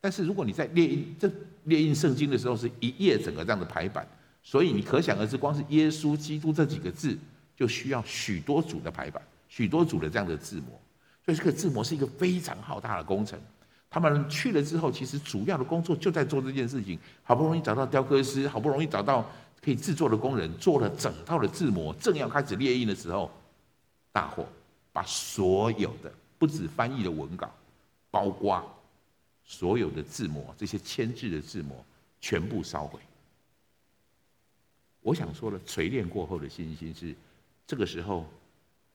[0.00, 1.30] 但是如果你在列印这
[1.64, 4.06] 列印圣经的时候，是一页整个这样的排版，
[4.42, 7.16] 所以你可想而知，光是耶稣基督这几个字
[7.56, 10.80] 就需要许多组的排版，许多组的这样的字模，
[11.24, 13.38] 所以这个字模是一个非常浩大的工程。
[13.90, 19.28] 他们去了之后，其实主要的工作就在做这件事情，好不容易找到雕刻师，好不容易找到
[19.62, 23.30] 可以制作的工人，做了整套的字模，正要开始列印的时候，
[24.12, 24.46] 大火。
[24.94, 27.50] 把所有的不止翻译的文稿，
[28.10, 28.62] 包括
[29.42, 31.82] 所有的字模，这些签字的字模
[32.20, 33.00] 全部烧毁。
[35.00, 37.14] 我想说的锤炼过后的信心是，
[37.66, 38.26] 这个时候，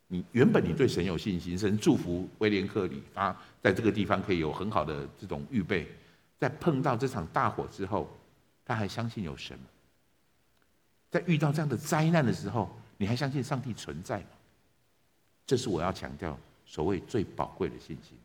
[0.08, 5.88] 你原本你对神有信心，神祝福威廉克里，他在这个地方可以有很好的这种预备，
[6.40, 8.10] 在碰到这场大火之后，
[8.66, 9.58] 他还相信有神。
[11.10, 14.28] 在遇到这样的灾难的时候，你还相信上帝存在吗？
[15.46, 18.18] 这是我要强调所谓最宝贵的信心。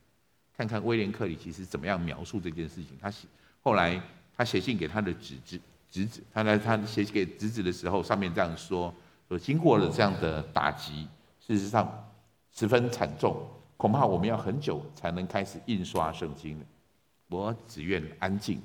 [0.56, 2.96] 看看威廉克里其实怎么样描述这件事情。
[3.00, 3.26] 他写
[3.62, 4.00] 后来
[4.36, 8.92] 他写信给他的侄子侄子，他来他写给侄子的时候，上面这样说：
[9.28, 11.06] 说经过了这样的打击，
[11.52, 11.86] 事实上
[12.50, 16.64] 十分惨重，恐怕我们要很久才能开始印刷圣经了。
[17.28, 18.58] 我只愿安静。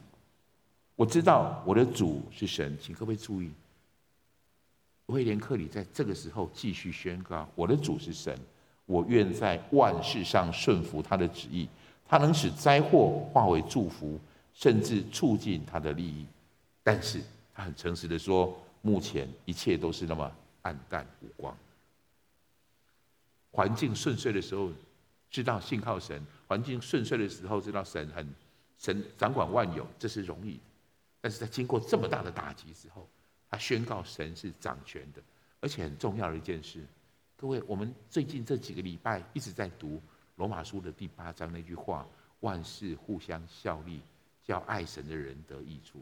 [0.95, 3.51] 我知道我的主是神，请各位注意。
[5.07, 8.39] 威廉克里在这个时候继续宣告：“我的主是神，
[8.85, 11.67] 我愿在万事上顺服他的旨意。
[12.07, 14.17] 他能使灾祸化为祝福，
[14.53, 16.25] 甚至促进他的利益。
[16.83, 17.21] 但是
[17.53, 21.53] 他很诚实的说，目前一切都是那么暗淡无光。
[23.51, 24.71] 环境顺遂的时候，
[25.29, 28.27] 知道信靠神；环境顺遂的时候，知道神很
[28.77, 30.59] 神掌管万有，这是容易。
[31.19, 33.07] 但是在经过这么大的打击之后，
[33.49, 35.21] 他宣告神是掌权的，
[35.59, 36.85] 而且很重要的一件事，
[37.35, 40.01] 各位，我们最近这几个礼拜一直在读
[40.35, 42.07] 罗马书的第八章那句话：
[42.41, 43.99] 万事互相效力，
[44.43, 45.99] 叫爱神的人得益处。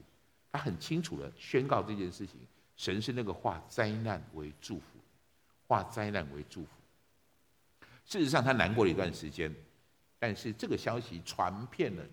[0.51, 2.35] 他很清楚的宣告这件事情，
[2.75, 4.99] 神是那个化灾难为祝福，
[5.67, 6.69] 化灾难为祝福。
[8.05, 9.53] 事实上，他难过了一段时间，
[10.19, 12.03] 但是这个消息传遍了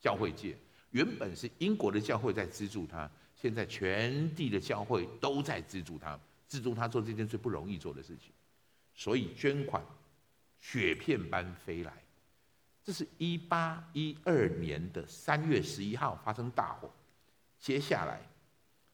[0.00, 0.56] 教会界。
[0.90, 8.30] 原本是英国的教会在资助他，现在全地的教会都在资助他，资助他做这件最不容易做的事情。
[8.94, 9.84] 所以捐款
[10.60, 11.92] 雪片般飞来。
[12.84, 16.92] 这是一八一二年的三月十一号发生大火，
[17.58, 18.20] 接下来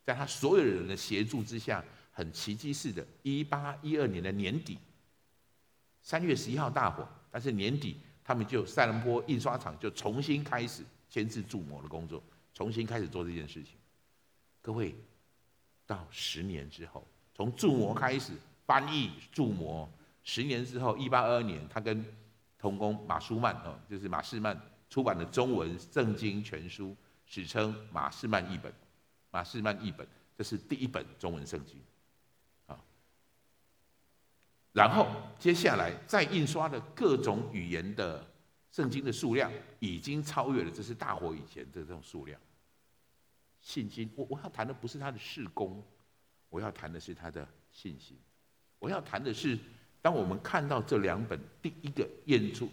[0.05, 4.79] 在他所有人的协助之下，很奇迹似的，一八一二年的年底，
[6.09, 10.83] 三月十一号大火，但是年底他们就赛伦坡印刷厂就重新开始。
[11.11, 12.23] 签字铸模的工作，
[12.55, 13.75] 重新开始做这件事情。
[14.63, 14.95] 各位，
[15.87, 18.33] 到十年之后，从铸模开始
[18.65, 19.87] 翻译铸模，
[20.25, 22.03] 十年之后，一八二二年，他跟
[22.59, 28.73] 同工马舒曼哦，就是马士曼出版的中文圣经全书，史称马士曼译本。
[29.31, 31.77] 马士曼译本，这是第一本中文圣经。
[34.73, 38.27] 然后接下来再印刷的各种语言的。
[38.71, 39.51] 圣经的数量
[39.81, 42.39] 已经超越了这是大火以前的这种数量。
[43.63, 45.83] 信心，我我要谈的不是他的事工，
[46.51, 48.17] 我要谈的是他的信心。
[48.79, 49.59] 我要谈的是，
[50.03, 52.69] 当我们看到这两本第一个印出，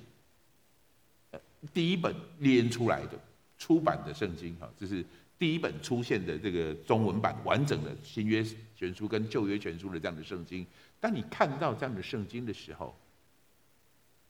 [1.32, 1.40] 呃，
[1.74, 3.18] 第一本列出来的
[3.58, 5.04] 出版的圣经，哈，这是
[5.38, 8.46] 第一本出现的这个中文版完整的新约
[8.76, 10.66] 全书跟旧约全书的这样的圣经。
[11.00, 12.96] 当你看到这样的圣经的时候，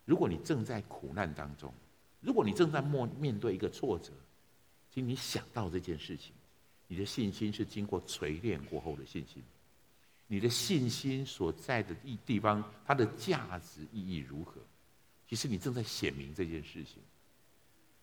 [0.03, 1.71] 如果你正在苦难当中，
[2.21, 4.11] 如果你正在面面对一个挫折，
[4.91, 6.33] 请你想到这件事情，
[6.87, 9.43] 你的信心是经过锤炼过后的信心，
[10.27, 14.59] 你的信心所在的地地方，它的价值意义如何？
[15.29, 17.01] 其实你正在显明这件事情。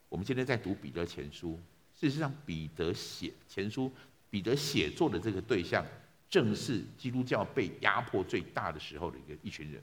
[0.09, 1.59] 我们今天在读彼得前书，
[2.03, 3.89] 事实上彼得写前书，
[4.29, 5.87] 彼得写作的这个对象，
[6.29, 9.81] 正是基督教被压迫最大的时候的一个一群人，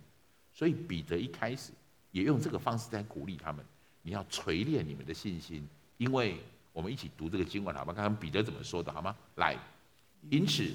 [0.54, 1.72] 所以彼得一开始。
[2.12, 3.64] 也用这个方式在鼓励他们，
[4.02, 6.36] 你要锤炼你们的信心，因为
[6.74, 7.94] 我们一起读这个经文好吗？
[7.94, 9.16] 看看彼得怎么说的好吗？
[9.36, 9.56] 来，
[10.30, 10.66] 因此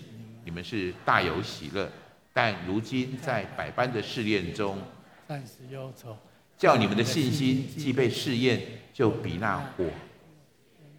[0.46, 1.92] 你们是大有喜乐，
[2.32, 4.80] 但如今在百般的试炼中，
[5.28, 6.16] 暂时忧愁，
[6.56, 8.62] 叫你们的信心既被试验，
[8.94, 9.90] 就比那火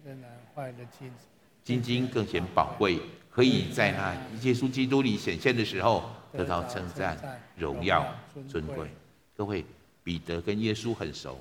[0.06, 1.26] 更难坏的金子，
[1.64, 7.18] 金金更显宝贵，可以在那耶稣基督里显现的时候得到称赞、
[7.56, 8.06] 荣耀、
[8.48, 8.88] 尊贵。
[9.36, 9.64] 各位。
[10.06, 11.36] 彼得跟耶稣很熟，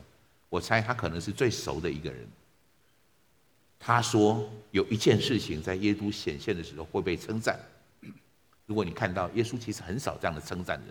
[0.49, 2.27] 我猜他可能是最熟的一个人。
[3.77, 7.59] 他说有一件事情在耶稣显现的时候会被称赞。
[8.65, 10.87] 如果你看到耶稣其实很少这样的称赞人，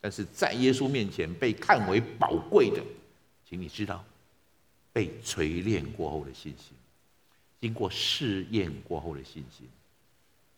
[0.00, 2.82] 但是在耶稣面前被看为宝贵的，
[3.46, 4.02] 请你知道，
[4.90, 6.74] 被锤炼过后的信心，
[7.60, 9.68] 经过试验过后的信心，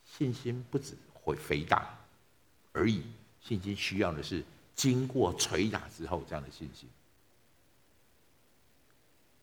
[0.04, 1.98] 信心不止会肥大
[2.72, 3.02] 而已，
[3.40, 4.44] 信心需要的是。
[4.74, 6.88] 经过捶打之后，这样的信心，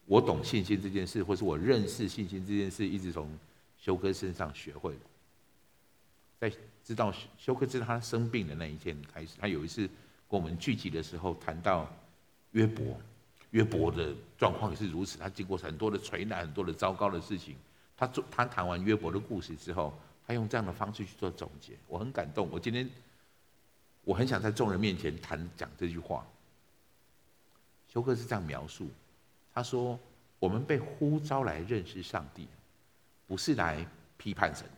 [0.06, 3.38] 我懂信心这件事，或是我认识信心这件事，一直从
[3.78, 4.96] 修哥身上学会。
[6.40, 6.50] 在
[6.86, 9.82] 知道修哥知道他生病的那一天开始，他有一次
[10.30, 11.94] 跟我们聚集的时候，谈到
[12.52, 12.98] 约伯，
[13.56, 15.18] 约伯的状况也是如此。
[15.18, 17.56] 他经过很多的捶打，很多的糟糕的事情。
[17.96, 22.50] 他做他谈完约伯的故事之后，他用这样的方式去做总结，我很感动。
[22.52, 22.90] 我今天。
[24.08, 26.24] 我很想在众人面前谈讲这句话。
[27.92, 28.88] 修哥是这样描述，
[29.52, 29.98] 他说
[30.38, 32.48] ：“我们被呼召来认识上帝，
[33.26, 33.84] 不是来
[34.16, 34.72] 批判神的。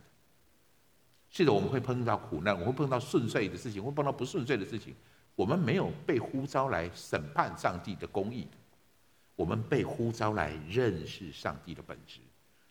[1.28, 4.94] 是的，我们会碰到苦难，我们会碰到顺遂的事情，会碰到不顺遂的事情。
[5.36, 8.48] 我们没有被呼召来审判上帝的公义，
[9.38, 12.18] 我们被呼召来认识上帝的本质，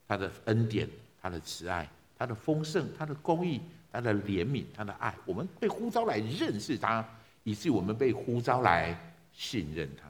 [0.05, 0.85] 他的恩典，
[1.21, 7.03] 他的慈爱，他的丰盛，他的公义。”他的怜悯，他的爱，我们被呼召来认识他，
[7.43, 8.95] 以至于我们被呼召来
[9.33, 10.03] 信任他。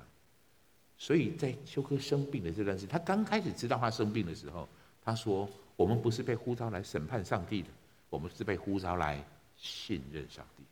[0.98, 4.68] 所以在修哥生病的这段时，他刚开始知道他生病的时候，
[5.06, 7.70] 他说：“我们不是被呼召来审判上帝的，
[8.10, 9.24] 我们是被呼召来
[9.56, 10.64] 信任上帝。”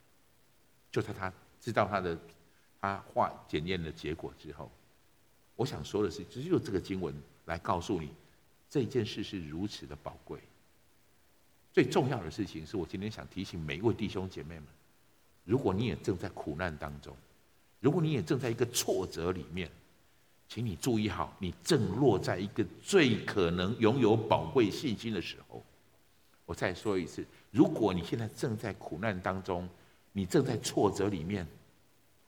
[0.91, 1.31] 就在他
[1.61, 2.17] 知道他的
[2.81, 4.69] 他化检验的结果之后，
[5.55, 7.13] 我想说的是，只有这个经文
[7.45, 8.09] 来告诉你，
[8.69, 10.39] 这件事是如此的宝贵。
[11.71, 14.65] 最重要的事情是我今天想提醒每一位弟兄姐妹们：
[15.43, 17.15] 如果你也正在苦难当中，
[17.79, 19.69] 如果你也正在一个挫折里面，
[20.47, 25.63] 请你注意好，你正落在一个最可能拥有宝贵信心的时候，
[26.45, 29.67] 我再说一次，如果你现在正在苦难当中，
[30.11, 31.45] 你正在挫折里面，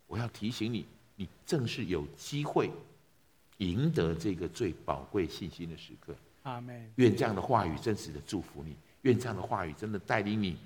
[0.07, 2.69] 我要提醒你，你正是有机会
[3.57, 6.15] 赢得这个最宝贵信心的时刻。
[6.43, 6.91] 阿门。
[6.95, 10.57] 愿这样的话语真实的祝福你，愿这样的话语真的带领你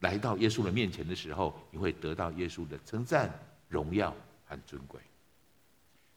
[0.00, 3.32] 来到耶稣的面前的时候，你会得到耶稣的称赞、
[3.68, 4.14] 荣耀
[4.44, 5.00] 和尊贵。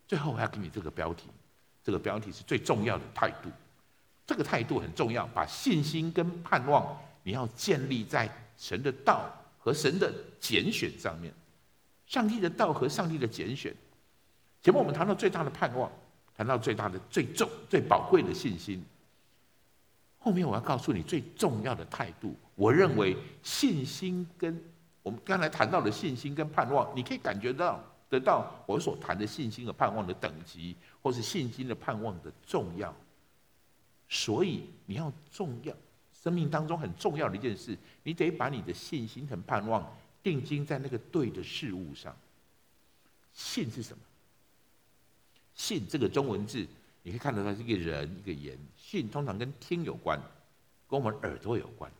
[0.08, 1.28] 最后，我要给你这个标题，
[1.84, 3.50] 这个标题是最重要的态度。
[4.26, 11.34] 这个态度很重要，把信心跟盼望，你要建立在神的道和神的拣选上面。
[12.06, 13.74] 上帝的道和上帝的拣选。
[14.62, 15.92] 前面我们谈到最大的盼望，
[16.38, 18.86] 谈到最大的、最重、最宝贵的信心。
[20.20, 22.36] 后面我要告诉你最重要的态度。
[22.54, 24.62] 我认为信心跟
[25.02, 32.94] 我们刚才谈到的信心跟盼望，你可以感觉到得到我所谈的信心和盼望的等级，或是信心的盼望的重要。
[34.10, 35.74] 所以你要重要，
[36.14, 42.16] 生命当中很重要的一件事，你得把你的信心和盼望定睛在那个对的事物上。
[43.34, 44.04] 信是什么？
[45.58, 46.66] 信这个中文字，
[47.04, 48.58] 你可以看得到是一个人一个言。
[48.78, 50.18] 信通常跟听有关，
[50.88, 51.92] 跟我们耳朵有关。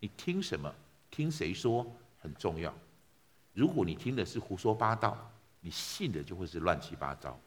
[0.00, 0.70] 你听什么？
[1.10, 1.86] 听谁说
[2.20, 2.74] 很重要。
[3.54, 5.30] 如果你听的是胡说八道，
[5.60, 7.38] 你信的就会是乱七八糟。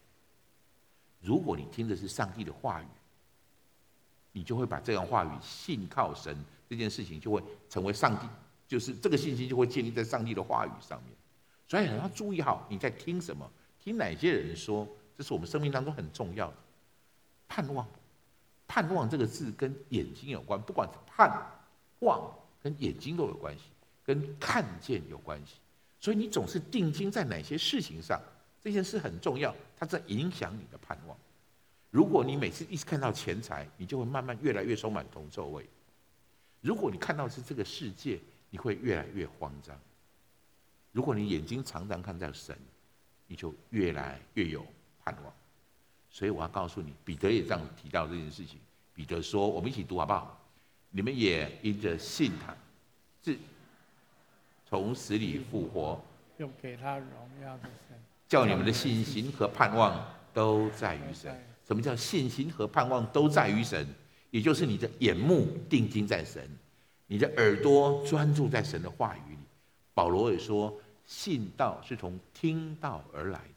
[1.19, 2.87] 如果你听的是上帝的话语，
[4.31, 6.35] 你就会把这样话语信靠神
[6.67, 8.25] 这件事情，就会成为上帝，
[8.67, 11.13] 就是这个信心就会建立在上帝的话语上面。
[11.67, 13.49] 所以你要注意好你在听什么，
[13.79, 14.87] 听哪些人说，
[15.17, 16.53] 这是我们生命当中很重要的。
[17.47, 17.87] 盼望，
[18.67, 21.29] 盼望这个字跟眼睛有关，不管是盼
[21.99, 23.63] 望跟眼睛都有关系，
[24.03, 25.55] 跟看见有关系。
[25.99, 28.19] 所以你总是定睛在哪些事情上，
[28.63, 31.17] 这件事很重要，它在影响你的盼望。
[31.89, 35.63] 如果你每次一直看到钱财，你就会慢慢越来越充满铜臭味；
[36.61, 38.17] 如果你看到是这个世界，
[38.49, 39.75] 你会越来越慌张；
[40.93, 42.57] 如果你眼睛常常看到神，
[43.27, 44.65] 你就越来越有
[45.03, 45.33] 盼望。
[46.09, 48.59] 所以我要告诉你，彼得也这样提到这件事情。
[48.93, 50.39] 彼得说：“我们一起读好不好？
[50.89, 52.55] 你们也因着信他，
[53.23, 53.37] 是
[54.67, 56.03] 从死里复活，
[56.37, 57.07] 又给他荣
[57.41, 57.97] 耀的神，
[58.27, 63.87] 叫你们的信心和盼望都在于神。”什么叫信心和盼望都在于神？
[64.29, 66.45] 也就是你的眼目定睛在神，
[67.07, 69.37] 你的耳朵专注在神的话语里。
[69.93, 73.55] 保罗也说，信道是从听道而来的，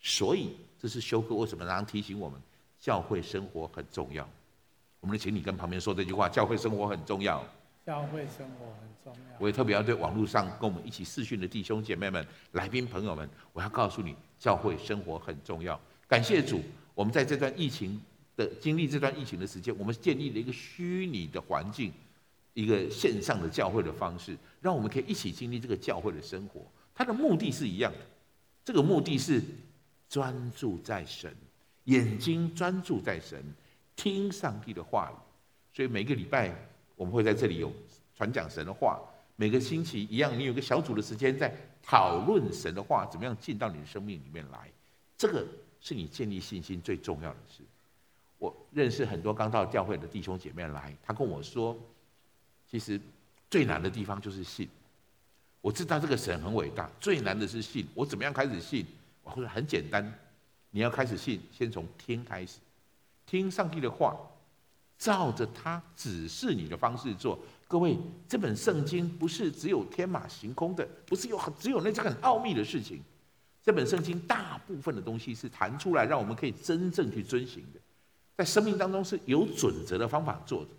[0.00, 0.54] 所以
[0.86, 2.40] 这是修哥为什么常常提醒我们，
[2.78, 4.24] 教会生活很重要。
[5.00, 7.44] 我们请你跟旁边说这句话：教会生活很重要。
[7.84, 9.36] 教会生活很重要。
[9.40, 15.76] 我也特别要对网络上跟我们一起视讯的弟兄姐妹们、来宾朋友们，我要告诉你，教会生活很重要。
[16.06, 16.62] 感谢主。
[16.94, 18.00] 我们在这段疫情
[18.36, 21.92] 的经历，这段疫情的时间，我们建立了一个虚拟的环境，
[22.54, 26.62] 一个线上的教会的方式，让我们可以一起经历这个教会的生活。
[26.94, 27.98] 它的目的是一样的，
[28.64, 29.42] 这个目的是
[30.08, 31.34] 专注在神，
[31.84, 33.42] 眼睛专注在神，
[33.94, 35.16] 听上帝的话语。
[35.74, 36.54] 所以每个礼拜
[36.94, 37.72] 我们会在这里有
[38.14, 39.00] 传讲神的话，
[39.36, 44.70] 每个星期一样，你有个小组的时间在讨论神的话，怎么样进到你的生命里面来，
[45.16, 45.46] 这个。
[45.78, 47.62] 是你建立信心最重要的事。
[48.38, 51.76] 我认识很多刚到教会的弟兄姐妹来，他跟我说，
[52.68, 53.00] 其实
[53.48, 54.68] 最难的地方就是信。
[55.60, 57.86] 我知道这个神很伟大，最难的是信。
[57.94, 58.84] 我怎么样开始信？
[59.26, 60.12] 我说很简单，
[60.70, 62.58] 你要开始信，先从听开始，
[63.26, 64.16] 听上帝的话，
[64.96, 67.38] 照着他指示你的方式做。
[67.66, 67.98] 各位，
[68.28, 73.02] 这本圣经不是只有天马行空的，不是有只有那些很奥秘的事情。
[73.60, 77.80] 这本圣经大部分的东西是弹出来，让我们可以真正去遵循的，
[78.36, 80.70] 在生命当中是有准则的方法做的。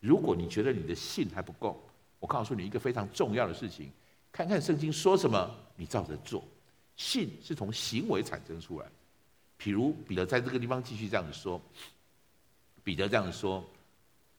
[0.00, 1.82] 如果你觉得你的信还不够，
[2.20, 3.90] 我告诉你一个非常重要的事情：
[4.30, 6.44] 看看圣经说什么，你照着做。
[6.96, 8.86] 信是从行为产生出来。
[9.60, 11.60] 譬如彼得在这个地方继续这样子说，
[12.82, 13.64] 彼得这样子说：“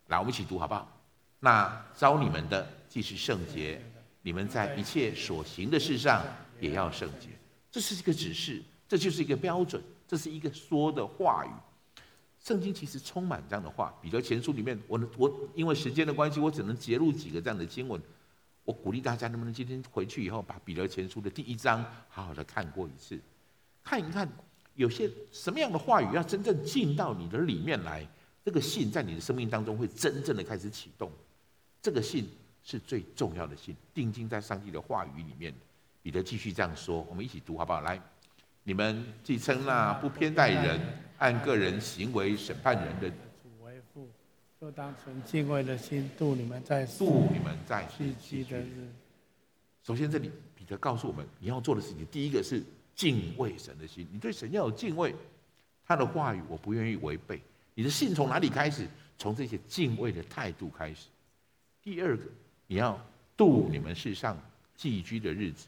[0.07, 0.91] 来，我们一起读好不好？
[1.39, 3.81] 那招你们的既是圣洁，
[4.21, 6.23] 你们在一切所行的事上
[6.59, 7.29] 也要圣洁。”
[7.71, 11.49] 这是一个指示，这就是一个标准，这是一个说的话语。
[12.43, 13.93] 圣经其实充满这样的话。
[14.01, 18.01] 彼得前书里面，我我因为时间的关系，我只能截录几个这样的经文。
[18.67, 23.17] 我鼓励大家，能不能今天回去以后，把彼得前书的第一章好好的看过一次，
[23.81, 24.27] 看一看
[24.75, 28.05] 有些什么样的话语要真正进到你的里面来，
[28.43, 31.09] 这个信在你的生命当中会真正的开始启动。
[31.81, 32.27] 这个信
[32.61, 35.53] 是最重要的信，定睛在上帝的话语里面。
[36.03, 37.79] 彼得继续这样说，我们一起读好不好？
[37.79, 37.97] 来，
[38.63, 40.77] 你们既称那不偏待人、
[41.19, 43.09] 按个人行为审判人的，
[44.59, 48.89] 就当存敬畏的心度你们在度你们在寄居的日。
[49.83, 52.63] 首先，这里彼得告诉我们，你要做的事情，第一个是
[52.95, 55.13] 敬畏神的心，你对神要有敬畏，
[55.85, 57.39] 他的话语我不愿意违背。
[57.75, 58.87] 你的信从哪里开始？
[59.19, 61.07] 从这些敬畏的态度开始。
[61.83, 62.23] 第二个，
[62.65, 62.99] 你要
[63.35, 64.37] 度你们世上
[64.75, 65.67] 寄居的日子。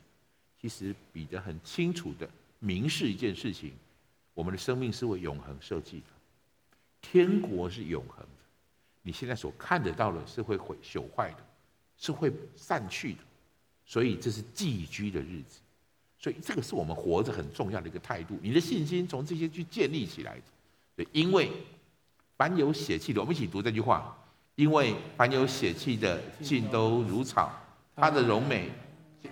[0.59, 3.71] 其实彼得很清楚的明示一件事情：
[4.33, 6.05] 我们的生命是为永恒设计的，
[7.01, 8.25] 天国是永恒。
[9.10, 11.38] 你现在所看得到的是会毁朽坏的，
[11.97, 13.20] 是会散去的。
[13.84, 15.60] 所以这是寄居的日子，
[16.20, 18.38] 所以这个是我们活着很重要的一个态度。
[18.39, 20.43] 你的信心从这些去建立起来的。
[20.95, 21.49] 对，因为
[22.38, 24.16] 凡有血气的，我们一起读这句话：
[24.53, 27.51] 因为凡有血气的，尽都如草，
[27.95, 28.70] 它的容美，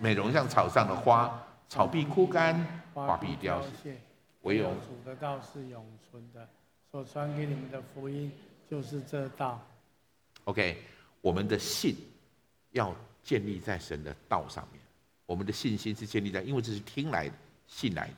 [0.01, 3.95] 美容像草上的花，草必枯干，花必凋谢。
[4.41, 6.49] 唯有主的道是永存的，
[6.89, 8.31] 所传给你们的福音
[8.69, 9.65] 就是这道。
[10.43, 10.81] OK，
[11.21, 11.95] 我们的信
[12.71, 12.95] 要。
[13.23, 14.81] 建立在神的道上面，
[15.25, 17.35] 我们的信心是建立在，因为这是听来的、
[17.67, 18.13] 信来的。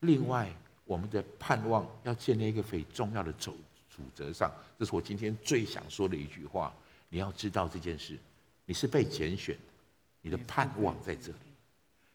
[0.00, 0.52] 另外，
[0.84, 3.56] 我们的盼望要建立一个非常重要的主
[3.88, 6.74] 主则上，这是我今天最想说的一句话。
[7.08, 8.18] 你要知道这件事，
[8.64, 9.72] 你是被拣选的，
[10.20, 11.38] 你的盼望在这里。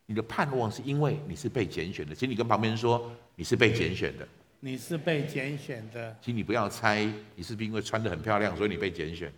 [0.05, 4.27] 你的盼望是因为你是被拣选的，请你跟旁边人说，你是被拣选的。
[4.63, 7.03] 你是被拣选的，请你不要猜，
[7.35, 9.33] 你是不是因为穿得很漂亮，所以你被拣选？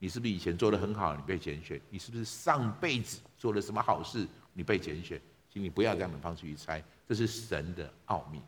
[0.00, 1.80] 你是不是以前做得很好，你被拣选？
[1.88, 5.20] 你是不是上辈子做了什么好事，你被拣选？
[5.52, 8.40] 请你不要这样的方式去猜，这是神的奥秘，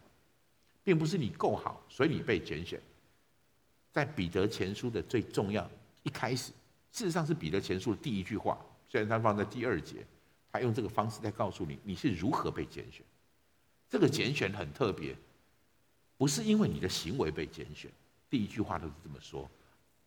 [0.82, 2.80] 并不是你够好，所以你被拣选。
[3.92, 5.70] 在彼得前书的最重要
[6.02, 6.50] 一开始，
[6.90, 10.04] 事实上是彼得前书的第一句话，虽然他放在第二节，
[10.50, 13.04] 他用这个方式在告诉你你是如何被拣选。
[13.88, 15.14] 这个拣选很特别，
[16.16, 17.90] 不是因为你的行为被拣选，
[18.30, 19.50] 第一句话都是这么说。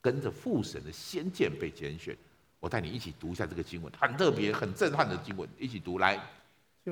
[0.02, 2.16] 跟着父神的先见被拣选，
[2.60, 6.22] 我带你一起读一下这个经文，很特别、很震撼的经文，一起读来，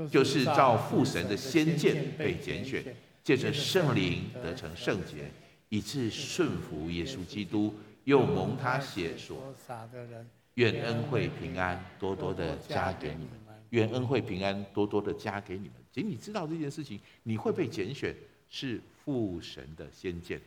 [0.10, 2.84] 就是照父神的先见被拣选，
[3.24, 5.30] 借着圣灵得成圣洁，
[5.70, 13.30] 以致顺服耶稣基督，又蒙他血所洒的人，愿恩惠平安多多的加给你们，
[13.70, 15.74] 愿恩惠平安多多的加给你们。
[15.92, 18.16] 仅你知道这件事情，你会被拣选，
[18.54, 20.40] 是父神的先见。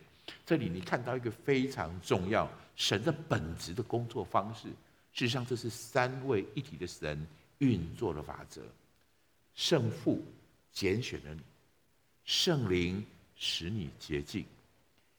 [0.45, 4.69] 这里你看到一个非常重要神的本质的工作方式，
[5.11, 7.27] 事实上这是三位一体的神
[7.57, 8.61] 运作的法则。
[9.55, 10.23] 圣父
[10.71, 11.41] 拣选了你，
[12.23, 13.05] 圣灵
[13.35, 14.45] 使你洁净，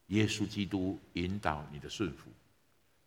[0.07, 2.30] 耶稣基督引导你的顺服。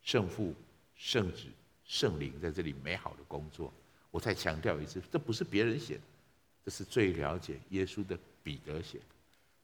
[0.02, 0.54] 圣父、
[0.94, 1.46] 圣子、
[1.84, 3.72] 圣灵在这里美好的工作。
[4.12, 6.02] 我再强调一次，这不是别人写的，
[6.64, 9.04] 这是最了解耶稣的彼得写的。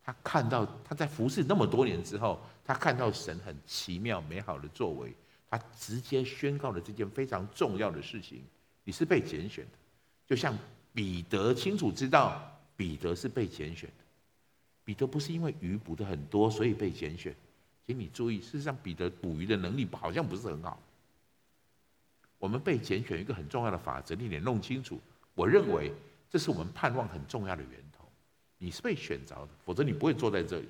[0.09, 5.15] 他看到他在服侍那么多年之后，他看到神很奇妙美好的作为，
[5.51, 8.43] 他直接宣告了这件非常重要的事情：
[8.85, 9.73] 你是被拣选的。
[10.27, 10.57] 就像
[10.95, 14.05] 彼得清楚知道，彼得是被拣选的。
[14.83, 17.37] 彼得不是因为鱼捕的很多所以被拣选，
[17.87, 20.81] 请你注意，事实上彼得捕鱼的能力好像不是很好。
[22.39, 24.99] 我们被拣选一个很重要的法则，你得弄清楚。
[25.35, 25.93] 我认为
[26.31, 27.88] 这是我们盼望很重要的原则。
[28.59, 30.69] 你是被选着的，否则你不会坐在这里。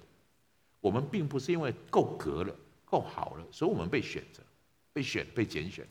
[0.81, 4.43] 我们并不是因为够格了、够好了，所以我们被选择、
[4.93, 5.87] 被选、被拣选。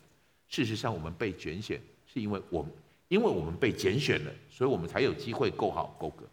[0.48, 2.72] 事实上，我们被拣选是因为我们，
[3.08, 6.24] 因为我们被拣选了，所以我们才有机会够好、够格。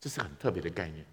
[0.00, 1.06] 这是很特别的概念。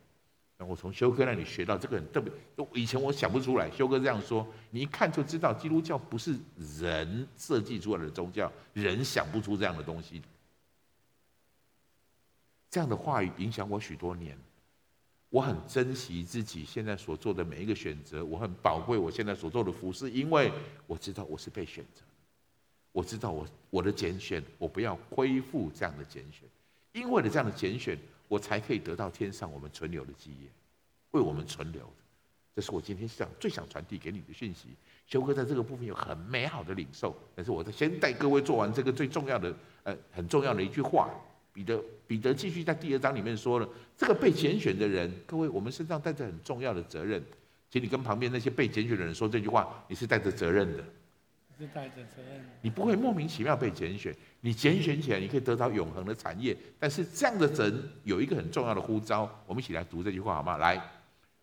[0.57, 2.33] 那我从修哥那里学到这个很特别，
[2.73, 3.69] 以前我想不出来。
[3.71, 6.35] 修哥这样说，你一看就知道，基督教不是
[6.81, 10.21] 人设计出来的宗教，人想不出这样的东西。
[12.69, 14.37] 这样的话语影响我许多年，
[15.29, 20.51] 我很珍惜自己现在所做的每一个选择，我很宝贵我现在所做的服事，因为
[20.85, 22.01] 我知道我是被选择，
[22.91, 26.47] 我知道我我的拣选，我不要亏负这样的拣选，
[26.91, 27.97] 因为了这样的拣选，
[28.27, 30.47] 我才可以得到天上我们存留的基业，
[31.11, 32.03] 为我们存留的，
[32.55, 34.67] 这是我今天想最想传递给你的讯息。
[35.07, 41.09] 修哥在这个部分有很美好的领受，但是我先带各位做完这个最重要的呃很重要的一句话。
[41.59, 47.21] 彼得彼得继续在第二章里面说了，这个被拣选的人，各位，我们身上带着很重要的责任，
[47.69, 50.83] 请你跟旁边那些被拣选的人说这句话，你是带着责任的，
[51.57, 56.55] 是带着责任，你不会莫名其妙被拣选，你拣选起来，你可以得到永恒的产业。
[56.79, 60.55] 但是这样的人有一个很重要的呼召，我们一起来读这句话好吗？
[60.55, 60.81] 来，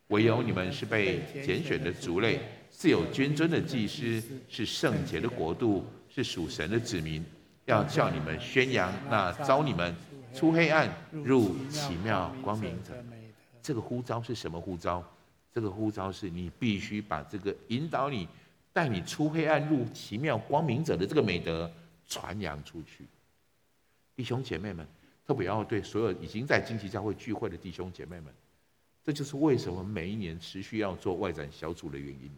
[0.07, 2.41] 唯有你们是被拣选的族类，
[2.73, 7.23] 是有君尊的祭司，是圣洁的国度，是属神的子民。
[7.67, 9.95] 要叫你们宣扬那召你们
[10.35, 12.95] 出黑暗入奇妙光明者，
[13.62, 15.05] 这个呼召是什么呼召？
[15.53, 18.29] 这个呼召是你必须把这个引导你、
[18.73, 21.71] 带你出黑暗入奇妙光明者的这个美德
[22.07, 23.07] 传扬出去。
[24.14, 24.87] 弟兄姐妹们，
[25.27, 28.33] 特别要对所有已经在惊奇教会聚会的弟兄姐妹们，
[29.03, 32.31] 这就是为什么每一年持续要做外展小组的原因。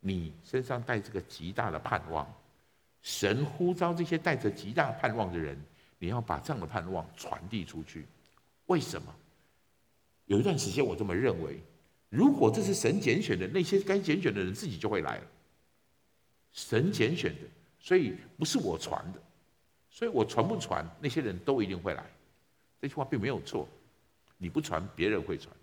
[0.00, 2.26] 你身上带这个极大的盼望，
[3.04, 5.56] 神呼召这些带着极大盼望的人，
[5.98, 8.06] 你要把这样的盼望传递出去。
[8.66, 9.14] 为什么？
[10.24, 11.60] 有一段时间我这么认为。
[12.08, 15.24] 如果这是神拣选的，那些该拣选的人自己就会来了。
[16.52, 17.40] 神拣选的，
[17.78, 19.20] 所以不是我传的，
[19.90, 22.06] 所以我传不传，那些人都一定会来。
[22.80, 23.68] 这句话并没有错，
[24.38, 25.54] 你不传，别人会传，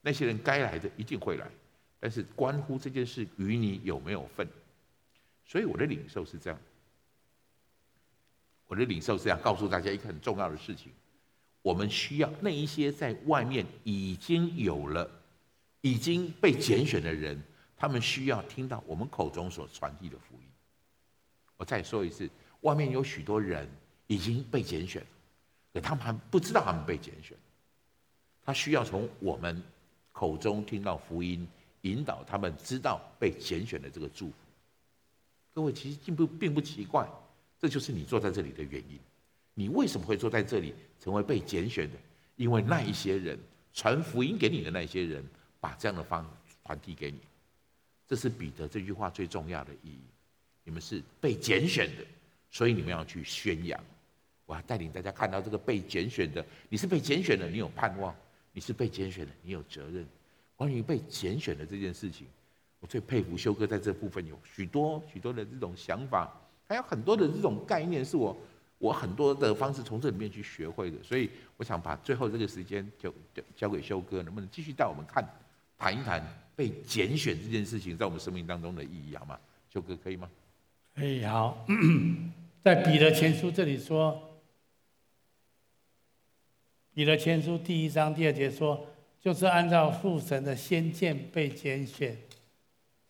[0.00, 1.46] 那些人该来的一定会来，
[2.00, 4.48] 但是关乎这件事与你有没有份。
[5.44, 6.58] 所以我的领受是这样，
[8.72, 10.90] 我的领受是要告诉大家一个很重要的事情：
[11.60, 15.10] 我们需要那一些在外面已经有了。
[15.82, 17.38] 已经被拣选的人，
[17.76, 20.46] 他们需要听到我们口中所传递的福音。
[21.58, 23.68] 我再说一次，外面有许多人
[24.06, 25.04] 已经被拣选，
[25.74, 27.36] 可他们还不知道他们被拣选。
[28.42, 29.62] 他需要从我们
[30.12, 31.46] 口中听到福音，
[31.82, 34.34] 引导他们知道被拣选的这个祝福。
[35.52, 37.06] 各位其实并不并不奇怪，
[37.62, 38.98] 这就是你坐在这里的原因。
[39.54, 41.96] 你为什么会坐在这里，成为被拣选的？
[42.36, 43.38] 因为那一些人
[43.72, 45.24] 传福音给你的那些人。
[45.62, 46.28] 把这样的方
[46.66, 47.20] 传递给你，
[48.08, 50.00] 这是彼得这句话最重要的意义。
[50.64, 52.04] 你们是被拣选的，
[52.50, 53.80] 所以你们要去宣扬。
[54.44, 58.12] 我要带领大家看到这个被拣选的，你是被拣选的，你有盼望；
[58.50, 60.04] 你是被拣选的，你有责任。
[60.56, 62.26] 关于被拣选的这件事情，
[62.80, 66.41] 我最佩服修哥在这部分有许多许多的这种想法，
[66.72, 68.34] 还有很多的这种概念，是我
[68.78, 70.96] 我很多的方式从这里面去学会的。
[71.02, 75.22] 所以我想把最后这个时间就交交给修哥，能不能继续带我们看？
[75.76, 79.38] 谈一谈被拣选这件事情在我们生命当中的意义，好吗？
[79.70, 80.30] 修哥可以吗？
[80.94, 81.66] 可以，好。
[82.64, 84.40] 在彼得前书这里说，
[86.94, 88.86] 彼得前书第一章第二节说，
[89.20, 92.16] 就是按照父神的先见被拣选，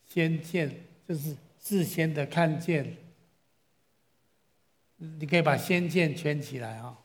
[0.05, 0.69] 先见
[1.07, 2.97] 就是事先的看见，
[5.19, 6.97] 你可以把仙剑圈起来啊。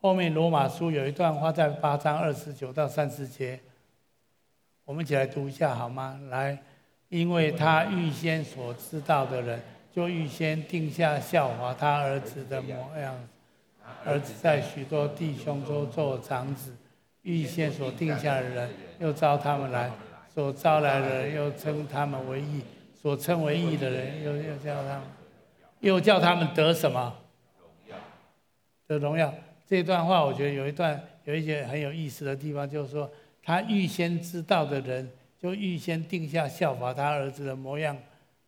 [0.00, 3.60] 后面罗马书有一段话，在八章二十九到三十节，
[4.84, 6.20] 我们一起来读一下好吗？
[6.28, 6.60] 来，
[7.08, 9.62] 因为他预先所知道的人，
[9.92, 13.16] 就预先定下效法他儿子的模样。
[14.04, 16.74] 儿子在许多弟兄中做长子，
[17.22, 19.88] 预先所定下的人，又招他们来；
[20.34, 22.62] 所招来的人，又称他们为义；
[23.02, 25.02] 所称为义的人，又又叫他们，
[25.80, 27.12] 又叫他们得什么？
[27.58, 27.96] 荣耀
[28.86, 29.34] 得荣耀。
[29.66, 33.10] 这段话我觉得有一段有一些很有意思的地方，就是说
[33.42, 37.96] 他预先知道的人，就预先定下效法他儿子的模样，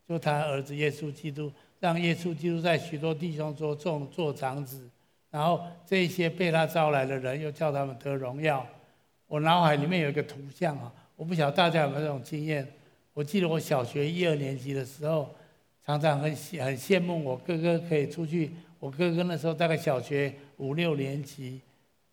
[0.09, 1.51] 就他儿子耶稣基督，
[1.81, 4.89] 让耶稣基督在许多弟兄中做做长子，
[5.31, 8.65] 然后这些被他招来的人，又叫他们得荣耀。
[9.27, 12.65] 我脑海里面有一个图像啊，我不晓得大家有没有这种经验。
[13.15, 15.35] 我记得我小学一二年级的时候，
[15.87, 18.53] 常常很很羡慕我哥哥可以出去。
[18.81, 21.61] 我哥哥那时候大概小学五六年级，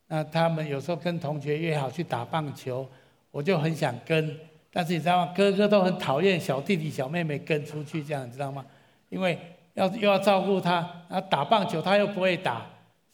[0.07, 2.87] 那他们有时候跟同学约好去打棒球，
[3.31, 4.39] 我就很想跟，
[4.71, 5.33] 但是你知道吗？
[5.35, 8.65] 哥哥都很讨厌小弟弟小妹妹跟出去这样，你知道吗？
[9.09, 9.37] 因为
[9.73, 10.75] 要又要照顾他，
[11.09, 12.65] 然后打棒球他又不会打，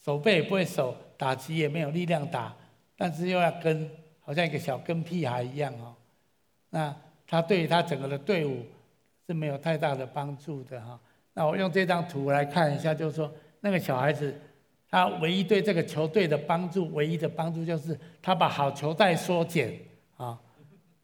[0.04, 2.54] 手背也不会手，打击也没有力量打，
[2.96, 5.96] 但是又要跟，好像一个小跟屁孩一样哦。
[6.70, 6.96] 那
[7.28, 8.66] 他对于他整个的队伍
[9.28, 11.00] 是没有太大的帮助的哈。
[11.34, 13.32] 那我用这张图来看一下，就是说。
[13.60, 14.34] 那个小孩子，
[14.88, 19.74] 他唯一对这个球队的帮助，唯一的帮助就是他把好球带缩减
[20.16, 20.40] 啊，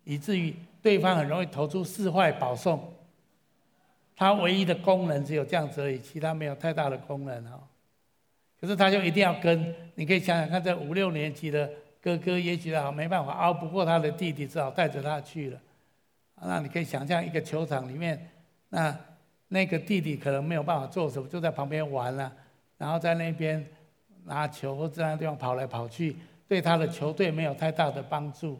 [0.03, 2.93] 以至于对方很容易投出四坏保送。
[4.15, 7.59] 他唯一的功能只有这样子而已，其他没有太大的功能哈。
[8.61, 11.67] 可是他就一定要跟，你可以想想看，这五六年级的
[11.99, 15.59] 哥哥也许啊没办法熬不过他的弟弟，只好带着他去了。
[16.46, 18.30] 那你可以想象一个球场里面，
[18.70, 18.96] 那
[19.48, 22.32] 那个弟弟可能没有办法做什么，就在旁边玩了。
[22.78, 23.66] 然后在那边
[24.26, 26.16] 拿球或在那地方跑来跑去，
[26.48, 28.60] 对他的球队没有太大的帮助。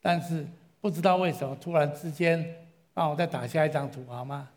[0.00, 0.46] 但是
[0.80, 2.44] 不知道为什么，突然之间，
[2.94, 4.48] 帮我再打下一张图好吗？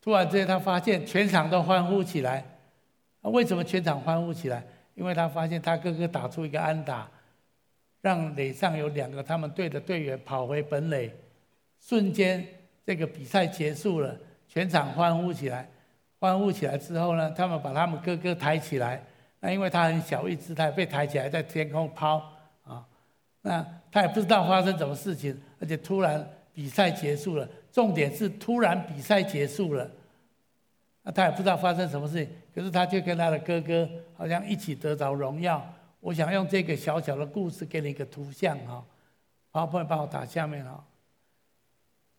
[0.00, 2.44] 突然之间，他发现全场都欢呼起来。
[3.22, 4.62] 为什么全场欢呼起来？
[4.94, 7.08] 因为他发现他哥哥打出一个安打，
[8.00, 11.10] 让垒上有两个他们队的队员跑回本垒，
[11.80, 12.46] 瞬间
[12.84, 14.16] 这个比赛结束了，
[14.48, 15.68] 全场欢呼起来。
[16.20, 19.02] 欢呼起来之后呢，他们把他们哥哥抬起来。
[19.40, 22.20] 那因为他很小一只，他被抬起来在天空抛
[22.64, 22.84] 啊。
[23.40, 27.48] 那他也不知道发生什么事情，而且突然比赛结束了。
[27.70, 29.88] 重点是突然比赛结束了，
[31.04, 35.64] 那他也不知道发生什么事情，可是他却跟他的哥哥好像一起得着荣耀。
[36.00, 38.84] 我想用这个小小的故事给你一个图像哈，
[39.52, 40.84] 好，朋友帮我打下面哈。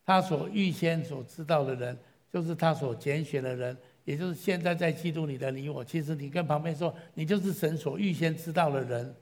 [0.10, 1.96] 他所预先所知道的人，
[2.34, 5.86] 就是他所拣选的人，也就是现在在基督里的你我。
[5.86, 9.16] 其实你跟旁边说，你就是神所预先知道的人，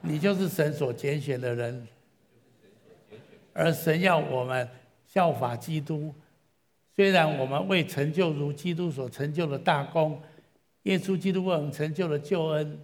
[0.00, 1.86] 你就是神所拣选的人，
[3.52, 4.66] 而神要我们
[5.06, 6.14] 效法基督。
[6.96, 10.18] 虽然我们未成就如基督所成就的大功。
[10.84, 12.80] 耶稣基督为我们成就了救恩，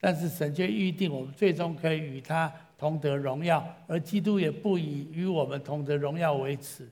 [0.00, 6.88] 但是神却预定我们最终可以与他同得荣耀，而基督也不以与我们同得荣耀为耻。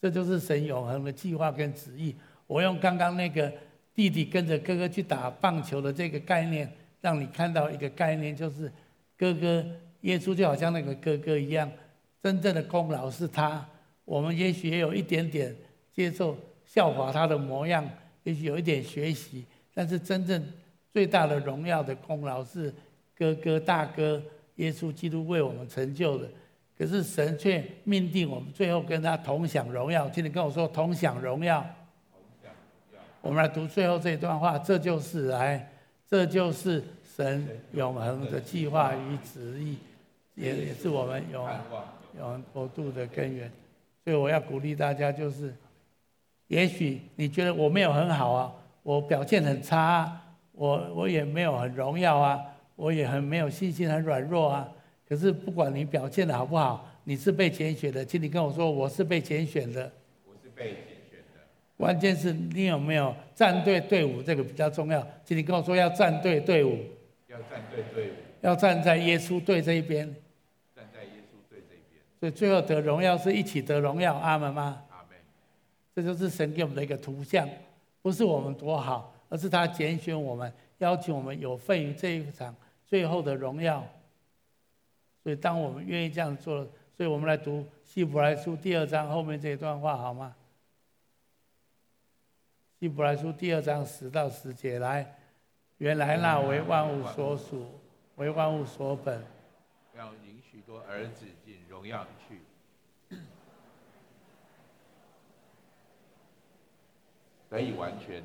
[0.00, 2.14] 这就是神永恒的计划跟旨意。
[2.46, 3.50] 我用刚刚那个
[3.94, 6.70] 弟弟跟着哥哥去打棒球的这个概念，
[7.00, 8.70] 让你看到一个概念，就是
[9.16, 9.64] 哥哥
[10.02, 11.70] 耶稣就好像那个哥哥一样，
[12.22, 13.66] 真正的功劳是他。
[14.04, 15.54] 我们也许也有一点点
[15.92, 17.88] 接受效法他的模样，
[18.24, 19.46] 也许有一点学习。
[19.72, 20.44] 但是真正
[20.92, 22.74] 最大的荣耀的功劳是
[23.16, 24.20] 哥哥大哥
[24.56, 26.28] 耶稣基督为我们成就的，
[26.78, 30.08] 可是神却命定我们最后跟他同享荣耀。
[30.10, 31.64] 请你跟我说同享荣耀。
[33.20, 35.70] 我们来读最后这一段话，这就是来，
[36.08, 36.82] 这就是
[37.16, 39.78] 神永恒的计划与旨意，
[40.34, 41.48] 也也是我们永
[42.18, 43.50] 永国度的根源。
[44.04, 45.54] 所以我要鼓励大家，就是
[46.48, 48.52] 也许你觉得我没有很好啊。
[48.82, 52.42] 我表现很差啊，我我也没有很荣耀啊，
[52.82, 54.68] 我也很没有信心，很软弱啊。
[55.08, 59.92] 可是不管你表现的好不好，你是被拣选的，请你跟我说，我是被拣选的。
[60.26, 61.40] 我是被拣选的。
[61.76, 65.06] 关键是你有没有站队队伍，这个比较重要。
[65.24, 66.76] 请你跟我说，要站队队伍。
[67.28, 68.14] 要站队队伍。
[68.40, 70.04] 要站在耶稣队这一边。
[70.74, 72.02] 站在耶稣队这一边。
[72.18, 74.82] 所以最后得荣耀是一起得荣耀，阿门吗？
[74.90, 75.16] 阿门。
[75.94, 77.48] 这就是神给我们的一个图像。
[78.00, 82.52] 不是我们多好，而是他拣选我们，邀请我们有份于这一场
[82.92, 83.82] 最后的荣耀。
[85.22, 86.62] 所以，当我们愿意这样做，
[86.94, 90.36] 所以我们来读希伯来书第二章后面这一段话，好吗？
[92.78, 95.16] 希伯来书第二章十到十节，来，
[95.78, 97.80] 原来那为万物所属，
[98.16, 99.24] 为万物所本，
[99.96, 102.42] 要引许多儿子进荣耀去。
[107.48, 108.22] 得以完全，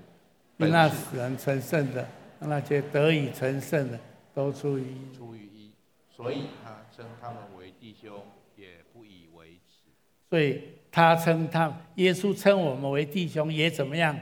[0.57, 2.05] 因那使人成圣的，
[2.41, 3.97] 让那些得以成圣的，
[4.37, 5.17] 都出于一。
[5.17, 5.71] 出于一，
[6.15, 8.21] 所以他称他们为弟兄，
[8.55, 9.89] 也不以为耻。
[10.29, 10.61] 所以
[10.91, 14.15] 他称他耶稣称我们为弟兄，也怎么样？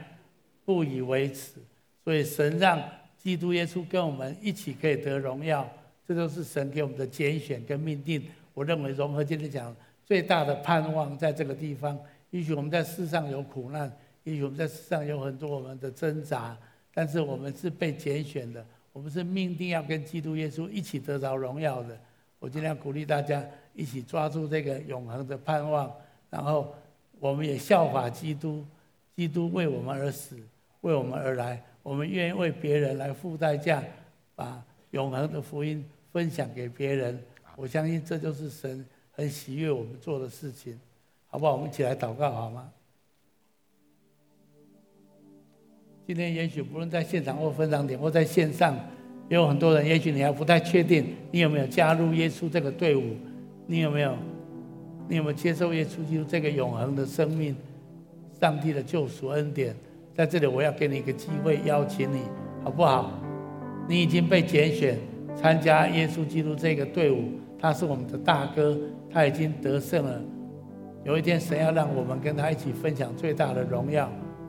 [0.64, 1.60] 不以为耻。
[2.02, 2.82] 所以神让
[3.18, 5.70] 基督耶稣跟我们一起可以得荣耀，
[6.08, 8.26] 这都是神给我们的拣选跟命定。
[8.54, 11.98] 我认为融合今天讲最大的盼望在这个地方。
[12.30, 13.94] 也许我们在世上有苦难。
[14.24, 16.56] 也许我们在世上有很多我们的挣扎，
[16.94, 18.64] 但是我们是被拣选的，
[18.96, 21.94] 我们是命定要跟基督耶稣一起得着荣耀的。
[22.38, 23.44] 我今天鼓励大家
[23.74, 25.94] 一起抓住这个永恒的盼望，
[26.30, 26.74] 然后
[27.20, 28.64] 我们也效法基督，
[29.14, 30.38] 基督为我们而死，
[30.80, 33.84] 为我们而来，我们愿意为别人来付代价，
[34.34, 37.22] 把永恒的福音分享给别人。
[37.54, 38.82] 我相信这就是神
[39.12, 40.80] 很喜悦我们做的事情，
[41.28, 41.52] 好不好？
[41.52, 42.72] 我们一起来祷告好吗？
[46.06, 48.76] 今天也许不论在现场或分享点或在线上，
[49.28, 49.84] 也有很多人。
[49.84, 53.02] 也许你还不太确定，你有没有加入耶稣这个队伍？
[53.66, 54.14] 你有没有？
[55.08, 57.56] 你有没有接受耶稣基督这个永恒的生命？
[58.40, 59.74] 上帝的救赎恩典，
[60.14, 62.20] 在这里我要给你一个机会，邀请你，
[62.62, 63.10] 好不好？
[63.88, 64.96] 你已经被拣选
[65.34, 68.78] 参加耶稣基督这个队伍，他是我们的大哥，
[69.10, 70.20] 他已经得胜了。
[71.02, 74.08] 有一天，神要让我们跟他一起分享最大的荣耀。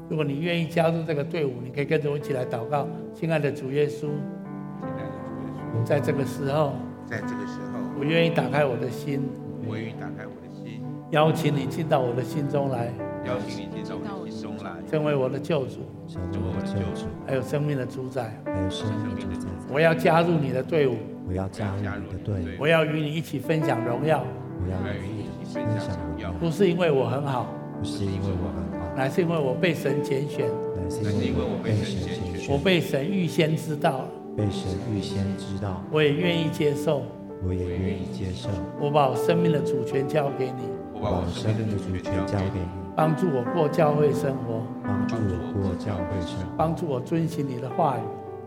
[0.10, 2.88] 如果你愿意加入这个队伍，你可以跟着我一起来祷告。
[3.14, 6.74] 亲爱的主耶稣，亲爱的主耶稣，在这个时候，
[7.06, 9.28] 在这个时候，我愿意打开我的心，
[9.68, 10.82] 我愿意打开我的心，
[11.12, 12.86] 邀请你进到我的心中来，
[13.26, 19.48] 邀请你进到我的心中来，成为我的救主，成为我的救主，还有生命的主宰，还有生命的主宰。
[19.70, 20.96] 我要加入你的队伍，
[21.28, 24.24] 我要加入你的队伍，我要与你一起分享荣耀，
[24.64, 26.32] 我要与你一起分享荣耀。
[26.40, 27.48] 不是因为我很好，
[27.80, 28.96] 不是因为我很好。
[28.96, 34.06] 乃是因为我被神拣选，乃是因为我被神拣选，我被神预先知道，
[34.36, 37.04] 被神预先知道，我也愿意接受，
[37.46, 38.50] 我也愿意接受，
[38.80, 40.64] 我把我生命的主权交给你，
[40.94, 48.02] 我把我生命的主权交给你，帮助我过教会生活，帮助我过教会生活，帮助我遵循你的话语，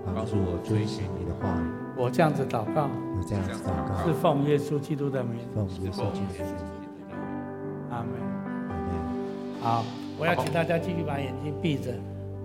[0.04, 1.64] 帮助我遵循你的话语。
[1.96, 5.38] 我这样子祷告，我这样子祷告，是奉耶稣基督的名。
[5.54, 7.14] 奉耶稣基督的名。
[7.90, 8.29] 阿门。
[9.60, 9.84] 好，
[10.18, 11.92] 我要请大家继续把眼睛闭着。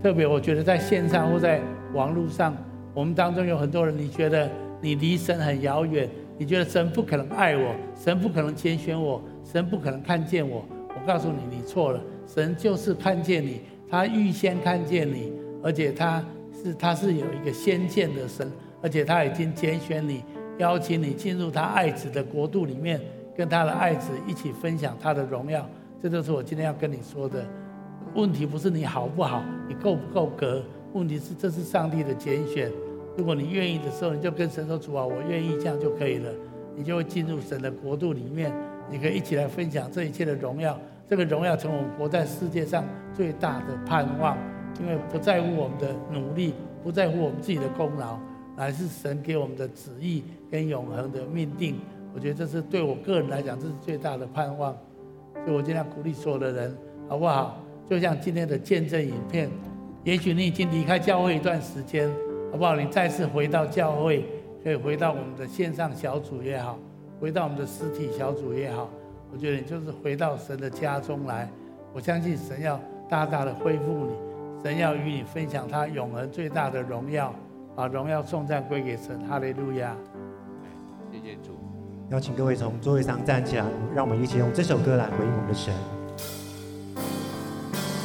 [0.03, 1.61] 特别，我觉得在线上或在
[1.93, 2.53] 网络上，
[2.93, 4.49] 我们当中有很多人，你觉得
[4.81, 10.65] 你离神很遥远，你觉得神不可能爱我，神不可能拣选我，神不可能看见我。
[10.89, 12.01] 我告诉你，你错了。
[12.27, 15.31] 神就是看见你，他预先看见你，
[15.63, 16.21] 而且他
[16.53, 18.51] 是他是有一个先见的神，
[18.81, 20.21] 而且他已经拣选你，
[20.57, 22.99] 邀请你进入他爱子的国度里面，
[23.37, 25.67] 跟他的爱子一起分享他的荣耀。
[26.05, 27.43] 这就是我今天要跟你说的。
[28.13, 30.61] 问题不是你好不好，你够不够格？
[30.93, 32.71] 问题是这是上帝的拣选。
[33.17, 36.31] 如果你愿意的时候，你就跟神说：“主啊，我愿意，这样就可以了。”
[36.77, 38.53] 你就会进入神的国度里面，
[38.87, 40.79] 你可以一起来分享这一切的荣耀。
[41.09, 44.37] 这个荣耀成我们活在世界上最大的盼望，
[44.79, 46.53] 因为不在乎我们的努力，
[46.83, 48.19] 不在乎我们自己的功劳，
[48.55, 51.79] 乃是神给我们的旨意跟永恒的命定。
[52.13, 54.77] 我觉得这是对我个人来讲，这是最大的盼望。
[55.45, 56.75] 所以我尽量鼓励所有的人，
[57.07, 57.61] 好不好？
[57.87, 59.47] 就像今天的见证影片，
[60.03, 62.09] 也许你已经离开教会一段时间，
[62.51, 62.75] 好不好？
[62.75, 64.25] 你再次回到教会，
[64.63, 66.79] 可以回到我们的线上小组也好，
[67.19, 68.89] 回到我们的实体小组也好，
[69.31, 71.47] 我觉得你就是回到神的家中来。
[71.93, 77.31] 我相信神要大大的恢复你，神要与你分享他永恒最大的荣耀，
[77.75, 79.19] 把荣耀颂赞归给神。
[79.27, 79.95] 哈利路亚！
[81.11, 81.64] 谢谢主。
[82.11, 85.73] 邀请各位从座位上站起来，让我们一起用这首歌来回应我们的神。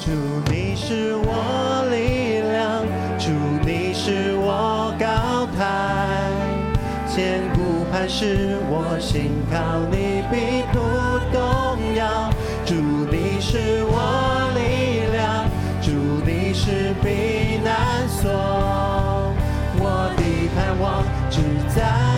[0.01, 0.11] 主，
[0.51, 2.81] 你是我力量，
[3.19, 3.31] 主，
[3.63, 6.31] 你是我高台，
[7.07, 10.79] 坚固磐石，我心靠你，必不
[11.31, 12.31] 动摇。
[12.65, 15.45] 主，你是我力量，
[15.83, 15.91] 主，
[16.25, 18.31] 你是避难所，
[19.77, 21.43] 我的盼望只
[21.79, 22.10] 在。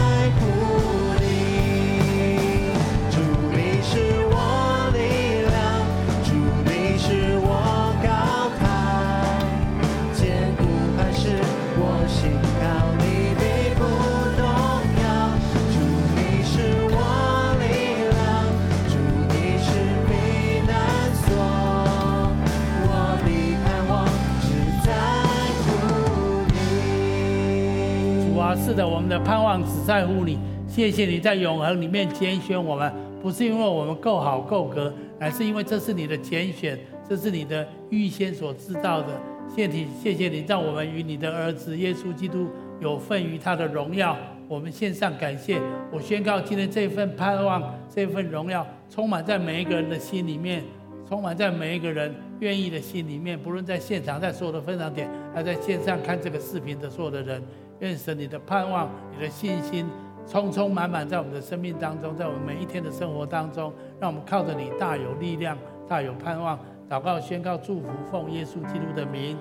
[28.72, 30.38] 是的，我们的盼望只在乎你。
[30.66, 39.08] 谢谢你在永恒里面拣选我们，不是因为我们够好够格，乃是因为这是你的拣选，这是你的预先所知道的。
[39.54, 42.48] 谢你，谢谢你让我们与你的儿子耶稣基督
[42.80, 44.16] 有份于他的荣耀。
[44.48, 45.60] 我们献上感谢。
[45.92, 47.62] 我宣告，今天这份盼望，
[47.94, 50.64] 这份荣耀，充满在每一个人的心里面，
[51.06, 53.38] 充满在每一个人愿意的心里面。
[53.38, 57.42] 不论在现场，在所有的分享点，还在线上看这个视频的所有的人。
[57.82, 59.84] 愿神你的盼望、你的信心，
[60.24, 65.58] 充充满满在我们的生命当中，在我们每一天的生活当中，让我们靠着你大有力量、
[65.88, 66.56] 大有盼望。
[66.88, 69.36] 祷告、宣告、祝福，奉耶稣基督的名，